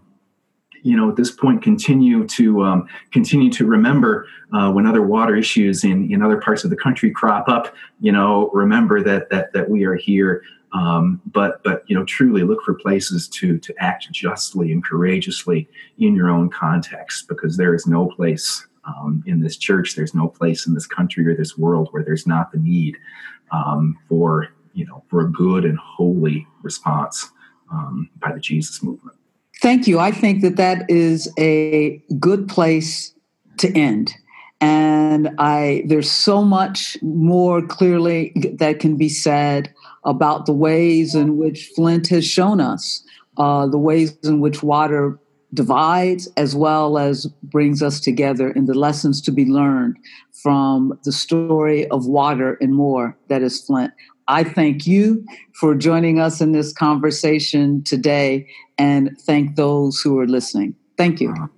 you 0.82 0.96
know 0.96 1.10
at 1.10 1.16
this 1.16 1.30
point 1.30 1.62
continue 1.62 2.26
to 2.26 2.62
um, 2.62 2.88
continue 3.10 3.50
to 3.50 3.66
remember 3.66 4.26
uh, 4.52 4.70
when 4.70 4.86
other 4.86 5.02
water 5.02 5.36
issues 5.36 5.84
in, 5.84 6.12
in 6.12 6.22
other 6.22 6.40
parts 6.40 6.64
of 6.64 6.70
the 6.70 6.76
country 6.76 7.10
crop 7.10 7.48
up 7.48 7.74
you 8.00 8.12
know 8.12 8.50
remember 8.52 9.02
that 9.02 9.30
that 9.30 9.52
that 9.52 9.68
we 9.68 9.84
are 9.84 9.96
here. 9.96 10.42
Um, 10.72 11.20
but 11.26 11.62
but 11.64 11.82
you 11.88 11.96
know 11.96 12.04
truly 12.04 12.44
look 12.44 12.62
for 12.62 12.74
places 12.74 13.26
to 13.28 13.58
to 13.58 13.74
act 13.78 14.10
justly 14.12 14.70
and 14.70 14.84
courageously 14.84 15.68
in 15.98 16.14
your 16.14 16.30
own 16.30 16.48
context 16.48 17.26
because 17.26 17.56
there 17.56 17.74
is 17.74 17.88
no 17.88 18.06
place 18.06 18.68
um, 18.84 19.22
in 19.26 19.40
this 19.40 19.56
church 19.56 19.96
there's 19.96 20.14
no 20.14 20.28
place 20.28 20.66
in 20.66 20.74
this 20.74 20.86
country 20.86 21.26
or 21.26 21.34
this 21.34 21.58
world 21.58 21.88
where 21.90 22.04
there's 22.04 22.26
not 22.26 22.52
the 22.52 22.58
need 22.58 22.96
um, 23.50 23.98
for 24.08 24.48
you 24.72 24.86
know 24.86 25.02
for 25.08 25.22
a 25.22 25.32
good 25.32 25.64
and 25.64 25.78
holy 25.78 26.46
response 26.62 27.30
um, 27.72 28.08
by 28.20 28.32
the 28.32 28.40
jesus 28.40 28.82
movement 28.82 29.16
Thank 29.60 29.86
you. 29.86 29.98
I 29.98 30.10
think 30.10 30.40
that 30.40 30.56
that 30.56 30.90
is 30.90 31.30
a 31.38 32.02
good 32.18 32.48
place 32.48 33.12
to 33.58 33.70
end. 33.76 34.14
And 34.62 35.30
I 35.38 35.82
there's 35.86 36.10
so 36.10 36.42
much 36.42 36.96
more 37.02 37.60
clearly 37.60 38.32
that 38.58 38.80
can 38.80 38.96
be 38.96 39.08
said 39.10 39.72
about 40.04 40.46
the 40.46 40.54
ways 40.54 41.14
in 41.14 41.36
which 41.36 41.70
Flint 41.76 42.08
has 42.08 42.26
shown 42.26 42.60
us, 42.60 43.04
uh, 43.36 43.66
the 43.66 43.78
ways 43.78 44.16
in 44.22 44.40
which 44.40 44.62
water 44.62 45.18
divides 45.52 46.28
as 46.36 46.54
well 46.54 46.96
as 46.96 47.26
brings 47.42 47.82
us 47.82 48.00
together 48.00 48.50
in 48.52 48.64
the 48.66 48.74
lessons 48.74 49.20
to 49.20 49.32
be 49.32 49.44
learned 49.44 49.96
from 50.42 50.98
the 51.04 51.12
story 51.12 51.86
of 51.88 52.06
water 52.06 52.56
and 52.60 52.74
more 52.74 53.16
that 53.28 53.42
is 53.42 53.60
Flint. 53.60 53.92
I 54.28 54.44
thank 54.44 54.86
you 54.86 55.24
for 55.54 55.74
joining 55.74 56.20
us 56.20 56.40
in 56.40 56.52
this 56.52 56.72
conversation 56.72 57.82
today 57.82 58.46
and 58.80 59.16
thank 59.28 59.56
those 59.56 60.00
who 60.00 60.18
are 60.20 60.26
listening. 60.26 60.74
Thank 60.96 61.20
you. 61.20 61.30
Uh-huh. 61.30 61.48